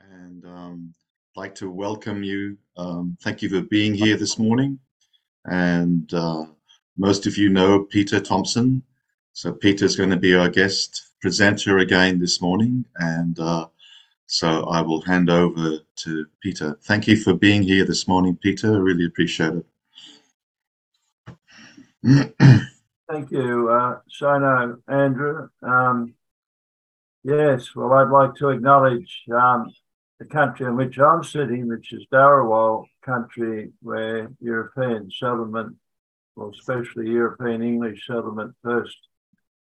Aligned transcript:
and 0.00 0.44
um, 0.44 0.94
I'd 1.36 1.40
like 1.40 1.54
to 1.56 1.70
welcome 1.70 2.22
you. 2.22 2.56
Um, 2.76 3.16
thank 3.22 3.42
you 3.42 3.48
for 3.48 3.60
being 3.62 3.94
here 3.94 4.16
this 4.16 4.38
morning. 4.38 4.78
And 5.46 6.12
uh, 6.12 6.46
most 6.96 7.26
of 7.26 7.36
you 7.38 7.48
know 7.48 7.84
Peter 7.84 8.20
Thompson. 8.20 8.82
So 9.32 9.52
Peter's 9.52 9.96
going 9.96 10.10
to 10.10 10.16
be 10.16 10.34
our 10.34 10.48
guest 10.48 11.12
presenter 11.20 11.78
again 11.78 12.18
this 12.18 12.40
morning. 12.42 12.84
And 12.96 13.38
uh, 13.38 13.68
so 14.26 14.64
I 14.64 14.80
will 14.80 15.00
hand 15.02 15.30
over 15.30 15.78
to 15.96 16.26
Peter. 16.42 16.78
Thank 16.82 17.06
you 17.06 17.16
for 17.16 17.34
being 17.34 17.62
here 17.62 17.84
this 17.84 18.06
morning, 18.08 18.36
Peter. 18.36 18.74
I 18.74 18.78
really 18.78 19.06
appreciate 19.06 19.54
it. 19.54 19.66
Thank 23.10 23.30
you, 23.32 23.68
uh, 23.70 23.98
Shano, 24.08 24.80
Andrew. 24.88 25.48
Um, 25.62 26.14
yes, 27.22 27.74
well, 27.74 27.92
I'd 27.92 28.10
like 28.10 28.34
to 28.36 28.48
acknowledge 28.48 29.22
um, 29.32 29.70
the 30.18 30.26
country 30.26 30.66
in 30.66 30.76
which 30.76 30.98
I'm 30.98 31.24
sitting, 31.24 31.68
which 31.68 31.92
is 31.92 32.06
Dharawal 32.12 32.84
country, 33.04 33.72
where 33.80 34.30
European 34.40 35.10
settlement, 35.10 35.76
well, 36.36 36.50
especially 36.54 37.10
European 37.10 37.62
English 37.62 38.06
settlement, 38.06 38.54
first 38.62 38.96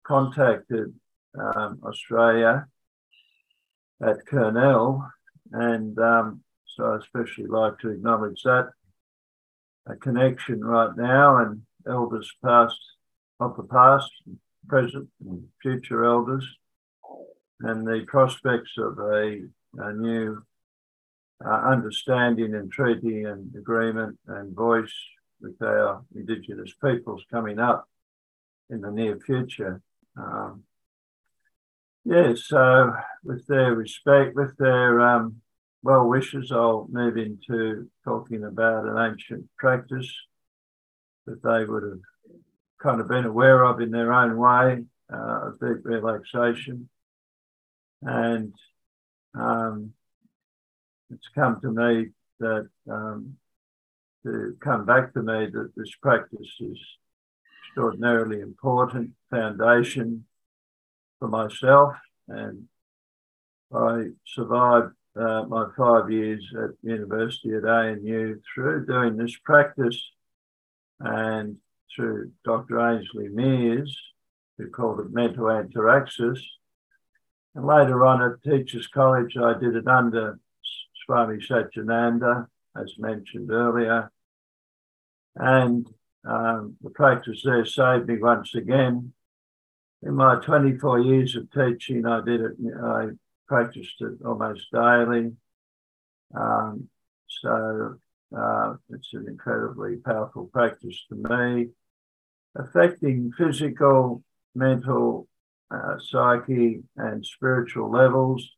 contacted 0.05 0.93
um, 1.39 1.79
Australia 1.83 2.67
at 4.01 4.25
Kurnell. 4.25 5.07
And 5.51 5.97
um, 5.99 6.41
so 6.65 6.85
I 6.85 6.97
especially 6.97 7.45
like 7.47 7.79
to 7.79 7.89
acknowledge 7.89 8.41
that 8.43 8.69
a 9.87 9.95
connection 9.95 10.63
right 10.63 10.95
now 10.95 11.37
and 11.37 11.61
elders 11.87 12.31
past 12.43 12.79
of 13.39 13.55
the 13.55 13.63
past, 13.63 14.11
present, 14.67 15.09
and 15.25 15.47
future 15.61 16.05
elders, 16.05 16.45
and 17.61 17.85
the 17.85 18.05
prospects 18.07 18.71
of 18.77 18.97
a 18.99 19.41
a 19.77 19.93
new 19.93 20.41
uh, 21.45 21.49
understanding 21.49 22.55
and 22.55 22.71
treaty 22.71 23.23
and 23.23 23.53
agreement 23.55 24.17
and 24.27 24.55
voice 24.55 24.93
with 25.41 25.61
our 25.61 26.03
Indigenous 26.15 26.73
peoples 26.83 27.23
coming 27.31 27.59
up 27.59 27.87
in 28.69 28.81
the 28.81 28.91
near 28.91 29.17
future. 29.19 29.81
Um, 30.17 30.63
yeah, 32.03 32.33
so 32.35 32.93
with 33.23 33.45
their 33.47 33.73
respect, 33.73 34.35
with 34.35 34.57
their 34.57 34.99
um, 34.99 35.35
well 35.83 36.07
wishes, 36.07 36.51
I'll 36.51 36.87
move 36.89 37.17
into 37.17 37.89
talking 38.03 38.43
about 38.43 38.85
an 38.85 38.97
ancient 38.97 39.45
practice 39.57 40.11
that 41.25 41.43
they 41.43 41.65
would 41.65 41.83
have 41.83 42.41
kind 42.81 42.99
of 42.99 43.07
been 43.07 43.25
aware 43.25 43.63
of 43.63 43.79
in 43.79 43.91
their 43.91 44.11
own 44.11 44.37
way, 44.37 44.83
uh, 45.13 45.47
of 45.47 45.59
deep 45.59 45.85
relaxation. 45.85 46.89
And 48.01 48.53
um, 49.35 49.93
it's 51.09 51.27
come 51.35 51.59
to 51.61 51.71
me 51.71 52.09
that 52.39 52.69
um, 52.89 53.35
to 54.23 54.55
come 54.61 54.85
back 54.85 55.13
to 55.13 55.21
me 55.21 55.47
that 55.51 55.71
this 55.75 55.93
practice 56.01 56.49
is 56.59 56.79
extraordinarily 57.67 58.41
important 58.41 59.11
foundation 59.29 60.25
for 61.19 61.27
myself 61.27 61.93
and 62.27 62.67
I 63.73 64.05
survived 64.25 64.93
uh, 65.15 65.43
my 65.47 65.67
five 65.77 66.09
years 66.11 66.43
at 66.55 66.71
university 66.81 67.53
at 67.53 67.65
ANU 67.65 68.39
through 68.53 68.85
doing 68.85 69.17
this 69.17 69.35
practice 69.43 70.01
and 70.99 71.57
through 71.95 72.31
Dr. 72.45 72.79
Ainslie 72.79 73.29
Meares, 73.29 73.91
who 74.57 74.69
called 74.69 74.99
it 74.99 75.11
mental 75.11 75.45
ataraxis, 75.45 76.39
and 77.55 77.65
later 77.65 78.05
on 78.05 78.21
at 78.21 78.43
Teachers 78.43 78.87
College, 78.87 79.35
I 79.37 79.57
did 79.57 79.75
it 79.75 79.87
under 79.87 80.39
Swami 81.05 81.37
Satyananda, 81.37 82.47
as 82.77 82.93
mentioned 82.97 83.51
earlier. 83.51 84.11
And 85.35 85.87
um, 86.25 86.75
the 86.81 86.89
practice 86.89 87.41
there 87.43 87.65
saved 87.65 88.07
me 88.07 88.17
once 88.17 88.53
again. 88.53 89.13
In 90.03 90.15
my 90.15 90.35
24 90.35 90.99
years 90.99 91.35
of 91.35 91.51
teaching, 91.51 92.05
I 92.05 92.21
did 92.23 92.41
it, 92.41 92.53
I 92.81 93.07
practiced 93.47 94.01
it 94.01 94.19
almost 94.25 94.71
daily. 94.71 95.31
Um, 96.35 96.89
so 97.27 97.97
uh, 98.37 98.75
it's 98.91 99.13
an 99.13 99.25
incredibly 99.27 99.97
powerful 99.97 100.45
practice 100.53 101.03
to 101.09 101.15
me, 101.15 101.69
affecting 102.55 103.31
physical, 103.37 104.23
mental, 104.53 105.27
uh, 105.71 105.97
psyche 105.99 106.81
and 106.97 107.25
spiritual 107.25 107.91
levels 107.91 108.49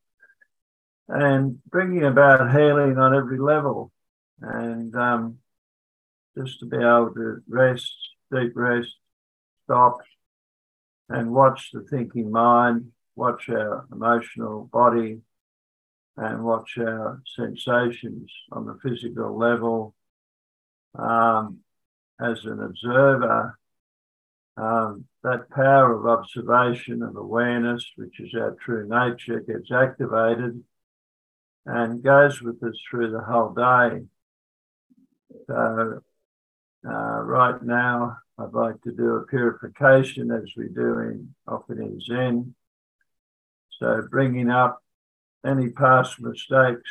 and 1.08 1.60
bringing 1.70 2.06
about 2.06 2.52
healing 2.52 2.98
on 2.98 3.16
every 3.16 3.40
level. 3.40 3.92
And 4.42 4.96
um, 4.96 5.38
just 6.38 6.60
to 6.60 6.66
be 6.66 6.78
able 6.78 7.14
to 7.14 7.42
rest 7.48 7.94
deep 8.32 8.54
rest 8.56 8.96
stop 9.66 9.98
and 11.10 11.32
watch 11.32 11.70
the 11.74 11.82
thinking 11.82 12.32
mind 12.32 12.92
watch 13.16 13.50
our 13.50 13.86
emotional 13.92 14.70
body 14.72 15.20
and 16.16 16.44
watch 16.44 16.78
our 16.78 17.22
sensations 17.36 18.32
on 18.52 18.66
the 18.66 18.78
physical 18.82 19.38
level. 19.38 19.94
Um, 20.98 21.60
as 22.22 22.46
an 22.46 22.62
observer 22.62 23.58
um, 24.58 25.06
that 25.24 25.50
power 25.52 25.94
of 25.94 26.08
observation 26.08 27.04
and 27.04 27.16
awareness, 27.16 27.86
which 27.96 28.20
is 28.20 28.34
our 28.34 28.56
true 28.64 28.88
nature, 28.88 29.40
gets 29.40 29.72
activated 29.72 30.64
and 31.66 32.04
goes 32.04 32.42
with 32.42 32.62
us 32.64 32.76
through 32.90 33.12
the 33.12 33.22
whole 33.22 33.54
day. 33.54 34.06
So, 35.48 36.02
uh, 36.88 37.22
right 37.22 37.62
now, 37.62 38.18
I'd 38.40 38.54
like 38.54 38.82
to 38.82 38.92
do 38.92 39.18
a 39.18 39.28
purification 39.28 40.32
as 40.32 40.50
we 40.58 40.70
do 40.70 41.00
in 41.00 41.36
often 41.48 41.80
in 41.80 42.00
Zen. 42.00 42.56
So, 43.80 44.08
bringing 44.10 44.50
up 44.50 44.82
any 45.46 45.70
past 45.70 46.20
mistakes 46.20 46.90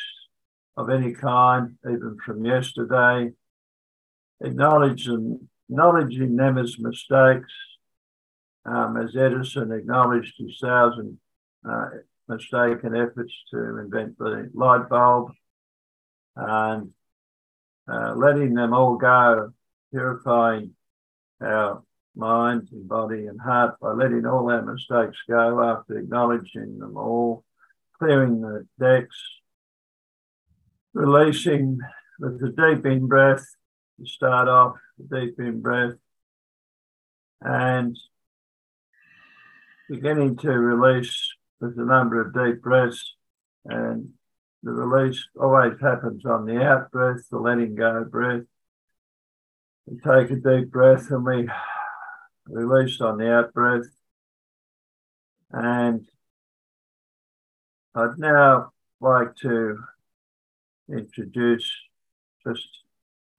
of 0.76 0.88
any 0.88 1.12
kind, 1.12 1.76
even 1.84 2.16
from 2.24 2.44
yesterday, 2.44 3.32
acknowledging, 4.40 5.48
acknowledging 5.68 6.36
them 6.36 6.58
as 6.58 6.78
mistakes, 6.78 7.52
um, 8.70 8.96
as 8.96 9.16
Edison 9.16 9.72
acknowledged 9.72 10.34
his 10.38 10.58
thousand 10.62 11.18
uh, 11.68 11.88
mistaken 12.28 12.94
efforts 12.94 13.32
to 13.50 13.78
invent 13.78 14.16
the 14.18 14.48
light 14.54 14.88
bulb, 14.88 15.32
and 16.36 16.90
uh, 17.90 18.14
letting 18.14 18.54
them 18.54 18.72
all 18.72 18.96
go, 18.96 19.52
purifying 19.92 20.74
our 21.42 21.82
mind 22.14 22.68
and 22.72 22.88
body 22.88 23.26
and 23.26 23.40
heart 23.40 23.74
by 23.80 23.90
letting 23.90 24.26
all 24.26 24.50
our 24.50 24.62
mistakes 24.62 25.18
go 25.28 25.62
after 25.62 25.98
acknowledging 25.98 26.78
them 26.78 26.96
all, 26.96 27.44
clearing 27.98 28.40
the 28.40 28.66
decks, 28.78 29.16
releasing 30.94 31.78
with 32.20 32.40
a 32.42 32.48
deep 32.50 32.86
in 32.86 33.08
breath 33.08 33.44
to 33.98 34.06
start 34.06 34.48
off, 34.48 34.76
deep 35.10 35.34
in 35.40 35.60
breath, 35.60 35.94
and 37.40 37.96
beginning 39.90 40.36
to 40.36 40.50
release 40.50 41.34
with 41.60 41.76
a 41.76 41.84
number 41.84 42.20
of 42.20 42.32
deep 42.32 42.62
breaths. 42.62 43.16
And 43.64 44.10
the 44.62 44.70
release 44.70 45.20
always 45.38 45.72
happens 45.80 46.24
on 46.24 46.46
the 46.46 46.62
out 46.62 46.92
breath, 46.92 47.22
the 47.30 47.38
letting 47.38 47.74
go 47.74 48.04
breath. 48.04 48.44
We 49.86 49.96
take 49.96 50.30
a 50.30 50.36
deep 50.36 50.70
breath 50.70 51.10
and 51.10 51.24
we 51.24 51.48
release 52.46 53.00
on 53.00 53.18
the 53.18 53.32
out 53.32 53.52
breath. 53.52 53.86
And 55.50 56.06
I'd 57.96 58.18
now 58.18 58.70
like 59.00 59.34
to 59.42 59.76
introduce 60.88 61.68
just 62.46 62.68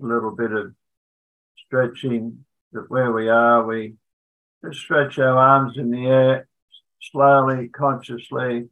a 0.01 0.05
little 0.05 0.35
bit 0.35 0.51
of 0.51 0.73
stretching 1.65 2.43
that 2.73 2.91
where 2.91 3.13
we 3.13 3.29
are, 3.29 3.65
we 3.65 3.95
just 4.63 4.79
stretch 4.79 5.17
our 5.19 5.37
arms 5.37 5.77
in 5.77 5.91
the 5.91 6.05
air, 6.05 6.47
slowly, 7.01 7.67
consciously. 7.67 8.69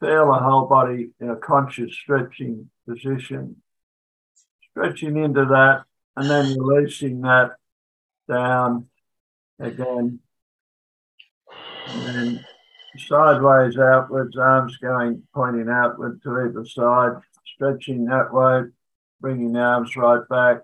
Feel 0.00 0.26
the 0.26 0.38
whole 0.38 0.66
body 0.66 1.10
in 1.20 1.30
a 1.30 1.36
conscious 1.36 1.94
stretching 1.94 2.68
position. 2.86 3.56
Stretching 4.70 5.16
into 5.16 5.44
that 5.46 5.84
and 6.16 6.28
then 6.28 6.58
releasing 6.58 7.22
that 7.22 7.52
down 8.28 8.86
again. 9.58 10.18
And 11.86 12.06
then 12.06 12.46
sideways 12.98 13.78
outwards, 13.78 14.36
arms 14.36 14.76
going, 14.78 15.22
pointing 15.32 15.68
outward 15.68 16.22
to 16.22 16.40
either 16.40 16.66
side, 16.66 17.22
stretching 17.54 18.04
that 18.06 18.32
way, 18.32 18.64
bringing 19.20 19.52
the 19.52 19.60
arms 19.60 19.96
right 19.96 20.28
back 20.28 20.58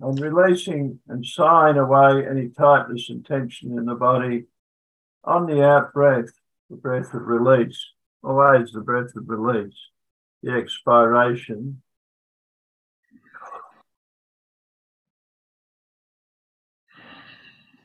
and 0.00 0.20
releasing 0.20 1.00
and 1.08 1.24
sighing 1.24 1.78
away 1.78 2.26
any 2.28 2.48
tightness 2.48 3.08
and 3.08 3.24
tension 3.24 3.78
in 3.78 3.86
the 3.86 3.94
body 3.94 4.44
on 5.24 5.46
the 5.46 5.64
out 5.64 5.92
breath, 5.92 6.30
the 6.70 6.76
breath 6.76 7.14
of 7.14 7.26
release, 7.26 7.84
always 8.22 8.72
the 8.72 8.80
breath 8.80 9.14
of 9.16 9.28
release, 9.28 9.76
the 10.42 10.52
expiration. 10.52 11.82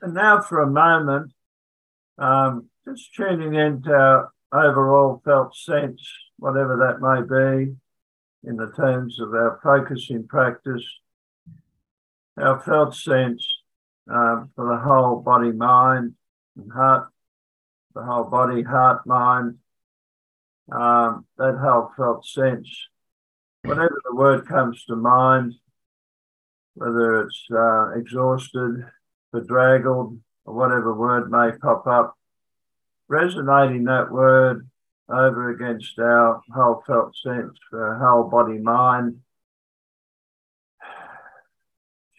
And 0.02 0.14
now 0.14 0.42
for 0.42 0.62
a 0.62 0.70
moment, 0.70 1.32
um, 2.18 2.70
just 2.86 3.14
tuning 3.16 3.56
into 3.56 3.94
our 3.94 4.32
overall 4.52 5.22
felt 5.24 5.56
sense, 5.56 6.02
whatever 6.38 6.78
that 6.78 7.00
may 7.00 7.22
be, 7.22 7.76
in 8.44 8.56
the 8.58 8.72
terms 8.72 9.20
of 9.20 9.30
our 9.30 9.60
focusing 9.64 10.28
practice, 10.28 10.84
our 12.42 12.62
felt 12.62 12.96
sense 12.96 13.46
um, 14.10 14.50
for 14.56 14.68
the 14.68 14.78
whole 14.78 15.22
body, 15.22 15.52
mind, 15.52 16.14
and 16.58 16.72
heart, 16.72 17.10
the 17.94 18.04
whole 18.04 18.24
body, 18.26 18.64
heart, 18.64 19.06
mind, 19.06 19.58
um, 20.72 21.26
that 21.38 21.58
whole 21.62 21.92
felt 21.96 22.26
sense. 22.26 22.68
Whenever 23.64 24.02
the 24.10 24.16
word 24.16 24.48
comes 24.48 24.84
to 24.86 24.96
mind, 24.96 25.54
whether 26.74 27.22
it's 27.22 27.46
uh, 27.52 27.92
exhausted, 27.92 28.86
bedraggled, 29.32 30.20
or 30.46 30.54
whatever 30.54 30.94
word 30.94 31.30
may 31.30 31.52
pop 31.62 31.86
up, 31.86 32.18
resonating 33.08 33.84
that 33.84 34.12
word 34.12 34.68
over 35.10 35.52
against 35.52 36.00
our 36.00 36.42
whole 36.54 36.84
felt 36.88 37.16
sense 37.18 37.58
for 37.70 37.94
our 37.94 38.00
whole 38.00 38.30
body 38.30 38.58
mind, 38.58 39.20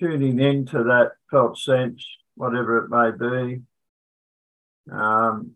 tuning 0.02 0.40
into 0.40 0.82
that 0.82 1.12
felt 1.30 1.56
sense, 1.56 2.04
whatever 2.34 2.78
it 2.78 2.90
may 2.90 3.10
be, 3.12 3.62
um, 4.90 5.52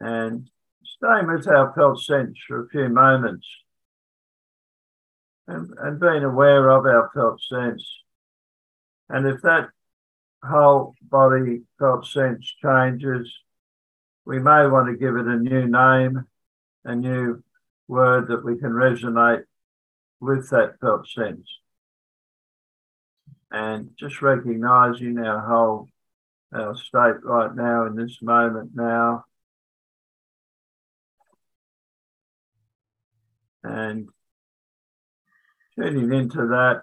and 0.00 0.48
staying 0.96 1.28
with 1.28 1.46
our 1.46 1.72
felt 1.74 2.02
sense 2.02 2.36
for 2.48 2.64
a 2.64 2.68
few 2.68 2.88
moments 2.88 3.46
and, 5.46 5.70
and 5.78 6.00
being 6.00 6.24
aware 6.24 6.68
of 6.70 6.84
our 6.84 7.10
felt 7.14 7.40
sense. 7.40 7.88
And 9.08 9.26
if 9.26 9.40
that 9.42 9.68
whole 10.42 10.94
body 11.02 11.62
felt 11.78 12.06
sense 12.06 12.52
changes, 12.60 13.32
we 14.24 14.40
may 14.40 14.66
want 14.66 14.88
to 14.88 14.96
give 14.96 15.14
it 15.14 15.26
a 15.26 15.36
new 15.36 15.66
name, 15.66 16.24
a 16.84 16.96
new 16.96 17.42
word 17.86 18.28
that 18.28 18.44
we 18.44 18.58
can 18.58 18.70
resonate 18.70 19.44
with 20.20 20.50
that 20.50 20.80
felt 20.80 21.08
sense. 21.08 21.59
And 23.50 23.90
just 23.98 24.22
recognizing 24.22 25.18
our 25.18 25.40
whole 25.40 25.88
our 26.52 26.76
state 26.76 27.22
right 27.22 27.54
now 27.54 27.86
in 27.86 27.94
this 27.94 28.18
moment 28.22 28.70
now. 28.74 29.24
And 33.62 34.08
tuning 35.76 36.12
into 36.12 36.48
that. 36.48 36.82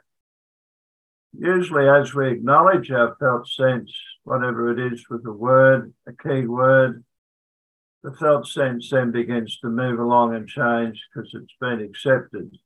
Usually, 1.38 1.88
as 1.88 2.14
we 2.14 2.32
acknowledge 2.32 2.90
our 2.92 3.16
felt 3.20 3.48
sense, 3.48 3.92
whatever 4.24 4.72
it 4.72 4.94
is 4.94 5.06
with 5.10 5.26
a 5.26 5.32
word, 5.32 5.94
a 6.08 6.14
key 6.14 6.46
word, 6.46 7.04
the 8.04 8.14
felt 8.14 8.48
sense 8.48 8.90
then 8.90 9.12
begins 9.12 9.60
to 9.60 9.68
move 9.68 10.00
along 10.00 10.36
and 10.36 10.48
change 10.48 11.04
because 11.14 11.32
it's 11.34 11.54
been 11.60 11.82
accepted. 11.82 12.58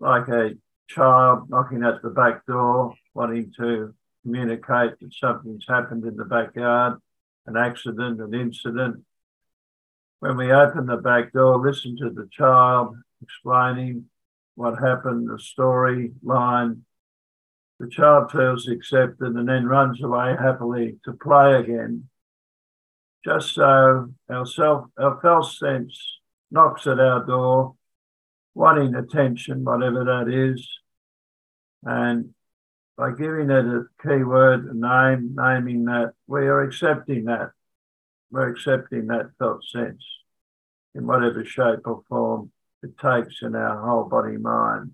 Like 0.00 0.28
a 0.28 0.52
child 0.94 1.48
knocking 1.48 1.82
at 1.84 2.02
the 2.02 2.10
back 2.10 2.44
door, 2.46 2.94
wanting 3.14 3.52
to 3.58 3.94
communicate 4.22 4.98
that 5.00 5.14
something's 5.14 5.66
happened 5.68 6.04
in 6.04 6.16
the 6.16 6.24
backyard, 6.24 6.98
an 7.46 7.56
accident, 7.56 8.20
an 8.20 8.34
incident. 8.34 9.02
When 10.18 10.36
we 10.36 10.52
open 10.52 10.86
the 10.86 10.96
back 10.96 11.32
door, 11.32 11.58
listen 11.58 11.96
to 11.98 12.10
the 12.10 12.28
child 12.30 12.96
explaining 13.22 14.06
what 14.54 14.78
happened, 14.78 15.30
the 15.30 15.38
story 15.38 16.12
line. 16.22 16.84
The 17.78 17.88
child 17.88 18.30
feels 18.30 18.68
accepted 18.68 19.34
and 19.34 19.48
then 19.48 19.64
runs 19.66 20.02
away 20.02 20.36
happily 20.38 20.98
to 21.04 21.14
play 21.14 21.54
again 21.54 22.10
just 23.24 23.54
so 23.54 24.08
our 24.30 24.46
self, 24.46 24.86
our 24.98 25.20
felt 25.20 25.52
sense 25.52 26.18
knocks 26.50 26.86
at 26.86 26.98
our 26.98 27.24
door, 27.24 27.74
wanting 28.54 28.94
attention, 28.94 29.64
whatever 29.64 30.04
that 30.04 30.32
is. 30.32 30.66
And 31.84 32.34
by 32.96 33.12
giving 33.12 33.50
it 33.50 33.64
a 33.64 33.84
key 34.02 34.22
word, 34.22 34.66
a 34.66 34.74
name, 34.74 35.34
naming 35.34 35.84
that, 35.86 36.12
we 36.26 36.40
are 36.40 36.62
accepting 36.62 37.24
that. 37.24 37.52
We're 38.30 38.50
accepting 38.50 39.06
that 39.08 39.30
felt 39.38 39.64
sense 39.64 40.04
in 40.94 41.06
whatever 41.06 41.44
shape 41.44 41.80
or 41.84 42.02
form 42.08 42.52
it 42.82 42.96
takes 42.98 43.42
in 43.42 43.54
our 43.54 43.86
whole 43.86 44.04
body 44.04 44.36
mind. 44.36 44.92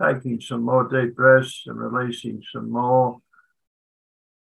taking 0.00 0.40
some 0.40 0.62
more 0.62 0.88
deep 0.88 1.14
breaths 1.14 1.64
and 1.66 1.78
releasing 1.78 2.42
some 2.52 2.70
more 2.70 3.20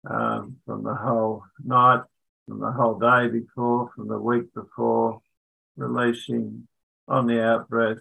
um, 0.08 0.56
from 0.66 0.82
the 0.82 0.94
whole 0.94 1.44
night, 1.64 2.02
from 2.46 2.60
the 2.60 2.72
whole 2.72 2.98
day 2.98 3.28
before, 3.28 3.90
from 3.94 4.08
the 4.08 4.18
week 4.18 4.52
before, 4.54 5.20
releasing 5.76 6.66
on 7.08 7.26
the 7.26 7.42
out 7.42 7.68
breath. 7.68 7.98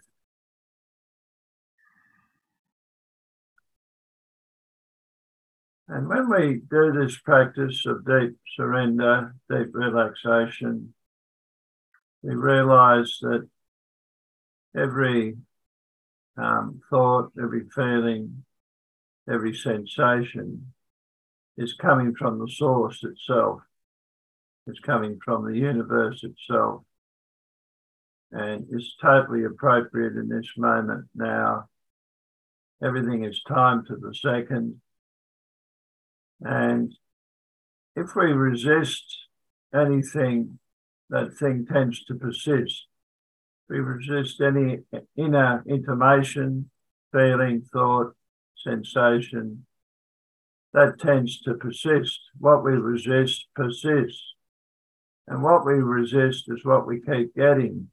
And 5.88 6.08
when 6.08 6.30
we 6.30 6.62
do 6.70 6.92
this 6.94 7.18
practice 7.20 7.86
of 7.86 8.06
deep 8.06 8.38
surrender, 8.56 9.36
deep 9.50 9.68
relaxation, 9.74 10.94
we 12.24 12.34
realize 12.34 13.18
that 13.22 13.48
every 14.76 15.36
um, 16.38 16.82
thought, 16.90 17.32
every 17.40 17.70
feeling, 17.76 18.44
every 19.30 19.54
sensation 19.54 20.74
is 21.58 21.74
coming 21.74 22.16
from 22.16 22.40
the 22.40 22.48
source 22.50 23.04
itself. 23.04 23.62
It's 24.66 24.80
coming 24.80 25.20
from 25.24 25.46
the 25.46 25.58
universe 25.58 26.24
itself. 26.24 26.84
And 28.34 28.66
it's 28.72 28.96
totally 29.00 29.44
appropriate 29.44 30.14
in 30.14 30.28
this 30.28 30.50
moment 30.58 31.06
now. 31.14 31.70
Everything 32.84 33.24
is 33.24 33.42
timed 33.48 33.86
to 33.88 33.96
the 33.96 34.14
second. 34.14 34.82
And 36.42 36.92
if 37.96 38.16
we 38.16 38.34
resist 38.34 39.06
anything, 39.74 40.58
that 41.12 41.38
thing 41.38 41.68
tends 41.72 42.04
to 42.06 42.16
persist. 42.16 42.88
We 43.70 43.78
resist 43.78 44.42
any 44.42 44.80
inner 45.16 45.64
intimation, 45.68 46.72
feeling, 47.12 47.62
thought, 47.72 48.16
sensation. 48.58 49.68
That 50.74 51.00
tends 51.00 51.40
to 51.42 51.54
persist. 51.54 52.20
What 52.40 52.64
we 52.64 52.72
resist 52.72 53.46
persists. 53.56 54.24
And 55.28 55.44
what 55.44 55.66
we 55.66 55.74
resist 55.74 56.46
is 56.48 56.66
what 56.66 56.88
we 56.88 57.00
keep 57.00 57.36
getting. 57.36 57.90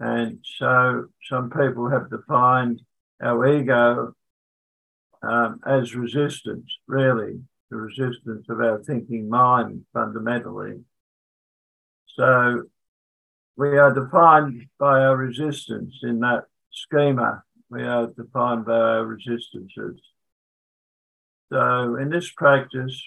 And 0.00 0.38
so 0.58 1.06
some 1.28 1.50
people 1.50 1.90
have 1.90 2.10
defined 2.10 2.82
our 3.22 3.46
ego 3.46 4.14
um, 5.22 5.60
as 5.66 5.94
resistance, 5.94 6.70
really, 6.86 7.40
the 7.70 7.76
resistance 7.76 8.46
of 8.48 8.60
our 8.60 8.82
thinking 8.82 9.28
mind 9.28 9.84
fundamentally. 9.92 10.80
So 12.16 12.64
we 13.56 13.78
are 13.78 13.94
defined 13.94 14.66
by 14.78 15.00
our 15.00 15.16
resistance 15.16 15.94
in 16.02 16.20
that 16.20 16.44
schema. 16.72 17.42
We 17.70 17.84
are 17.84 18.08
defined 18.08 18.66
by 18.66 18.72
our 18.72 19.06
resistances. 19.06 20.00
So 21.52 21.96
in 21.96 22.10
this 22.10 22.30
practice, 22.30 23.00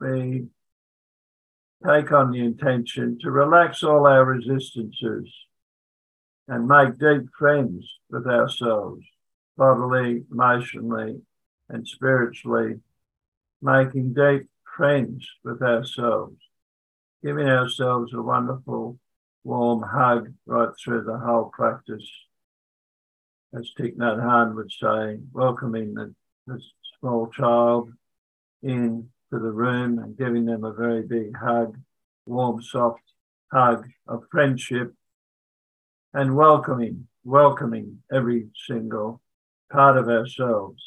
we 0.00 0.46
take 1.86 2.12
on 2.12 2.32
the 2.32 2.40
intention 2.40 3.18
to 3.22 3.30
relax 3.30 3.82
all 3.82 4.06
our 4.06 4.24
resistances 4.24 5.32
and 6.48 6.68
make 6.68 6.98
deep 6.98 7.28
friends 7.38 7.86
with 8.10 8.26
ourselves, 8.26 9.04
bodily, 9.56 10.24
emotionally, 10.30 11.22
and 11.68 11.86
spiritually, 11.86 12.80
making 13.62 14.14
deep 14.14 14.48
friends 14.76 15.26
with 15.42 15.62
ourselves, 15.62 16.36
giving 17.22 17.48
ourselves 17.48 18.12
a 18.12 18.20
wonderful 18.20 18.98
warm 19.44 19.82
hug 19.82 20.32
right 20.46 20.70
through 20.82 21.04
the 21.04 21.18
whole 21.18 21.50
practice. 21.54 22.08
As 23.56 23.70
Thich 23.78 23.96
Nhat 23.96 24.18
Hanh 24.18 24.54
would 24.54 24.72
say, 24.72 25.20
welcoming 25.32 25.94
the, 25.94 26.14
the 26.46 26.60
small 26.98 27.28
child 27.28 27.92
into 28.62 29.06
the 29.30 29.38
room 29.38 29.98
and 29.98 30.16
giving 30.16 30.44
them 30.44 30.64
a 30.64 30.72
very 30.72 31.02
big 31.02 31.36
hug, 31.36 31.78
warm, 32.26 32.62
soft 32.62 33.02
hug 33.52 33.86
of 34.08 34.24
friendship, 34.30 34.92
and 36.14 36.36
welcoming, 36.36 37.08
welcoming 37.24 37.98
every 38.10 38.46
single 38.66 39.20
part 39.70 39.96
of 39.98 40.08
ourselves. 40.08 40.82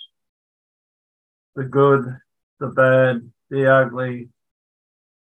the 1.56 1.64
good, 1.64 2.06
the 2.60 2.68
bad, 2.68 3.32
the 3.50 3.68
ugly, 3.68 4.30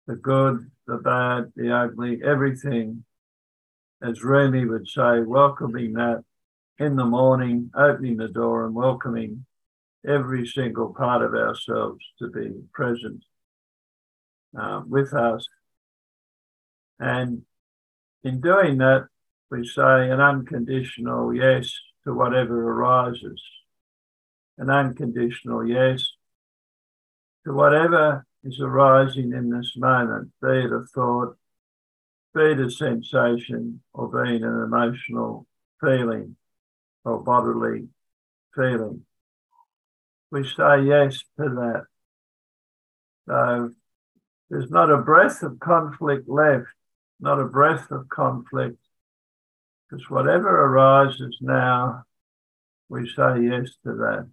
the 0.06 0.14
good, 0.14 0.70
the 0.86 0.96
bad, 0.96 1.52
the 1.56 1.74
ugly, 1.74 2.20
everything, 2.24 3.04
as 4.00 4.22
Rumi 4.22 4.64
would 4.64 4.88
say, 4.88 5.20
welcoming 5.20 5.94
that 5.94 6.22
in 6.78 6.96
the 6.96 7.04
morning, 7.04 7.70
opening 7.74 8.16
the 8.16 8.28
door 8.28 8.64
and 8.64 8.74
welcoming 8.74 9.44
every 10.06 10.46
single 10.46 10.94
part 10.94 11.22
of 11.22 11.34
ourselves 11.34 12.04
to 12.18 12.28
be 12.28 12.52
present 12.72 13.24
uh, 14.58 14.82
with 14.86 15.12
us. 15.12 15.46
And 16.98 17.42
in 18.22 18.40
doing 18.40 18.78
that, 18.78 19.08
we 19.52 19.66
say 19.66 20.08
an 20.08 20.18
unconditional 20.18 21.34
yes 21.34 21.78
to 22.04 22.14
whatever 22.14 22.70
arises, 22.72 23.38
an 24.56 24.70
unconditional 24.70 25.68
yes 25.68 26.08
to 27.44 27.52
whatever 27.52 28.24
is 28.42 28.58
arising 28.60 29.32
in 29.32 29.50
this 29.50 29.74
moment, 29.76 30.32
be 30.40 30.48
it 30.48 30.72
a 30.72 30.86
thought, 30.94 31.36
be 32.34 32.52
it 32.52 32.60
a 32.60 32.70
sensation, 32.70 33.82
or 33.92 34.08
be 34.08 34.36
it 34.36 34.42
an 34.42 34.62
emotional 34.62 35.46
feeling 35.82 36.34
or 37.04 37.22
bodily 37.22 37.88
feeling. 38.54 39.02
We 40.30 40.44
say 40.44 40.84
yes 40.84 41.22
to 41.38 41.48
that. 41.50 41.84
So 43.28 43.70
there's 44.48 44.70
not 44.70 44.90
a 44.90 44.96
breath 44.96 45.42
of 45.42 45.60
conflict 45.60 46.26
left, 46.26 46.68
not 47.20 47.38
a 47.38 47.44
breath 47.44 47.90
of 47.90 48.08
conflict, 48.08 48.78
because 49.92 50.08
whatever 50.08 50.48
arises 50.48 51.36
now, 51.42 52.04
we 52.88 53.06
say 53.06 53.42
yes 53.42 53.68
to 53.84 53.92
that. 53.92 54.26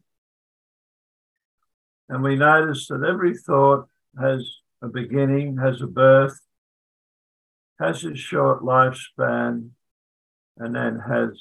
And 2.07 2.23
we 2.23 2.37
notice 2.37 2.87
that 2.87 3.03
every 3.03 3.35
thought 3.35 3.87
has 4.17 4.49
a 4.81 4.87
beginning, 4.87 5.57
has 5.57 5.81
a 5.81 5.87
birth, 5.87 6.39
has 7.77 8.05
a 8.05 8.15
short 8.15 8.61
lifespan, 8.63 9.71
and 10.57 10.75
then 10.75 10.97
has 10.99 11.31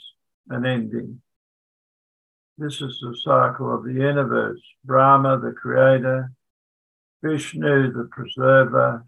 an 0.49 0.67
ending. 0.67 1.23
This 2.57 2.83
is 2.83 2.99
the 3.01 3.17
cycle 3.23 3.73
of 3.73 3.85
the 3.85 3.93
universe. 3.93 4.61
Brahma, 4.85 5.39
the 5.39 5.53
creator, 5.53 6.33
Vishnu, 7.23 7.93
the 7.93 8.09
preserver, 8.11 9.05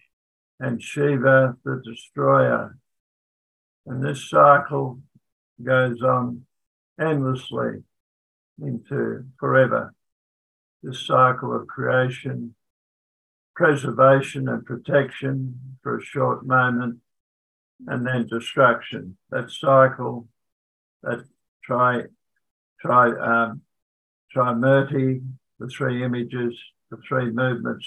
and 0.60 0.80
Shiva, 0.80 1.56
the 1.64 1.82
destroyer. 1.84 2.76
And 3.86 4.04
this 4.04 4.28
cycle 4.28 5.00
goes 5.62 6.02
on 6.02 6.44
endlessly 7.00 7.82
into 8.60 9.24
forever. 9.38 9.94
This 10.82 11.06
cycle 11.06 11.54
of 11.54 11.66
creation, 11.66 12.54
preservation, 13.54 14.48
and 14.48 14.64
protection 14.64 15.76
for 15.82 15.98
a 15.98 16.04
short 16.04 16.46
moment, 16.46 16.98
and 17.86 18.06
then 18.06 18.26
destruction. 18.26 19.16
That 19.30 19.50
cycle, 19.50 20.28
that 21.02 21.24
try, 21.64 22.04
try, 22.80 23.10
um, 23.10 23.62
trimurti, 24.34 25.22
the 25.58 25.68
three 25.68 26.02
images, 26.02 26.58
the 26.90 26.98
three 27.06 27.30
movements 27.30 27.86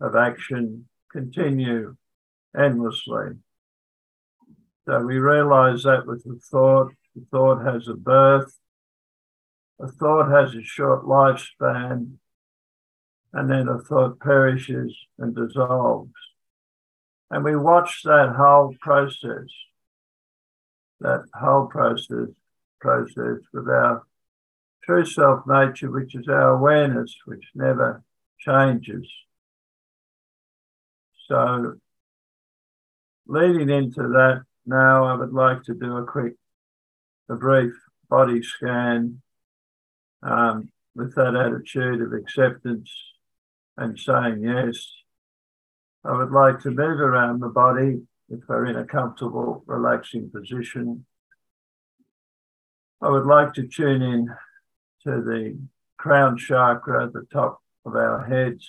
of 0.00 0.16
action 0.16 0.86
continue 1.12 1.96
endlessly. 2.56 3.36
So 4.86 5.00
we 5.00 5.18
realize 5.18 5.82
that 5.84 6.06
with 6.06 6.24
the 6.24 6.38
thought, 6.50 6.92
the 7.14 7.24
thought 7.30 7.64
has 7.64 7.86
a 7.88 7.94
birth, 7.94 8.56
a 9.80 9.88
thought 9.88 10.30
has 10.30 10.54
a 10.54 10.62
short 10.62 11.04
lifespan, 11.04 12.12
and 13.32 13.50
then 13.50 13.68
a 13.68 13.78
thought 13.78 14.18
perishes 14.20 14.94
and 15.18 15.34
dissolves. 15.34 16.12
And 17.30 17.44
we 17.44 17.54
watch 17.56 18.02
that 18.04 18.34
whole 18.36 18.74
process, 18.80 19.46
that 21.00 21.24
whole 21.34 21.66
process, 21.66 22.28
process 22.80 23.38
with 23.52 23.68
our 23.68 24.02
true 24.82 25.04
self 25.04 25.46
nature, 25.46 25.90
which 25.90 26.14
is 26.14 26.26
our 26.28 26.50
awareness, 26.50 27.14
which 27.26 27.44
never 27.54 28.02
changes. 28.40 29.06
So, 31.28 31.74
leading 33.28 33.70
into 33.70 34.02
that, 34.08 34.42
now 34.66 35.04
I 35.04 35.14
would 35.14 35.32
like 35.32 35.62
to 35.64 35.74
do 35.74 35.96
a 35.96 36.04
quick, 36.04 36.34
a 37.28 37.34
brief 37.34 37.72
body 38.08 38.42
scan 38.42 39.22
um, 40.22 40.70
with 40.94 41.14
that 41.14 41.34
attitude 41.34 42.02
of 42.02 42.12
acceptance 42.12 42.90
and 43.76 43.98
saying 43.98 44.42
yes. 44.42 44.86
I 46.04 46.16
would 46.16 46.30
like 46.30 46.60
to 46.60 46.70
move 46.70 47.00
around 47.00 47.40
the 47.40 47.48
body 47.48 48.00
if 48.28 48.40
we're 48.48 48.66
in 48.66 48.76
a 48.76 48.86
comfortable, 48.86 49.62
relaxing 49.66 50.30
position. 50.30 51.04
I 53.02 53.08
would 53.08 53.26
like 53.26 53.54
to 53.54 53.66
tune 53.66 54.02
in 54.02 54.28
to 55.04 55.22
the 55.22 55.58
crown 55.98 56.36
chakra 56.36 57.04
at 57.04 57.12
the 57.12 57.26
top 57.32 57.60
of 57.84 57.94
our 57.94 58.24
heads. 58.24 58.66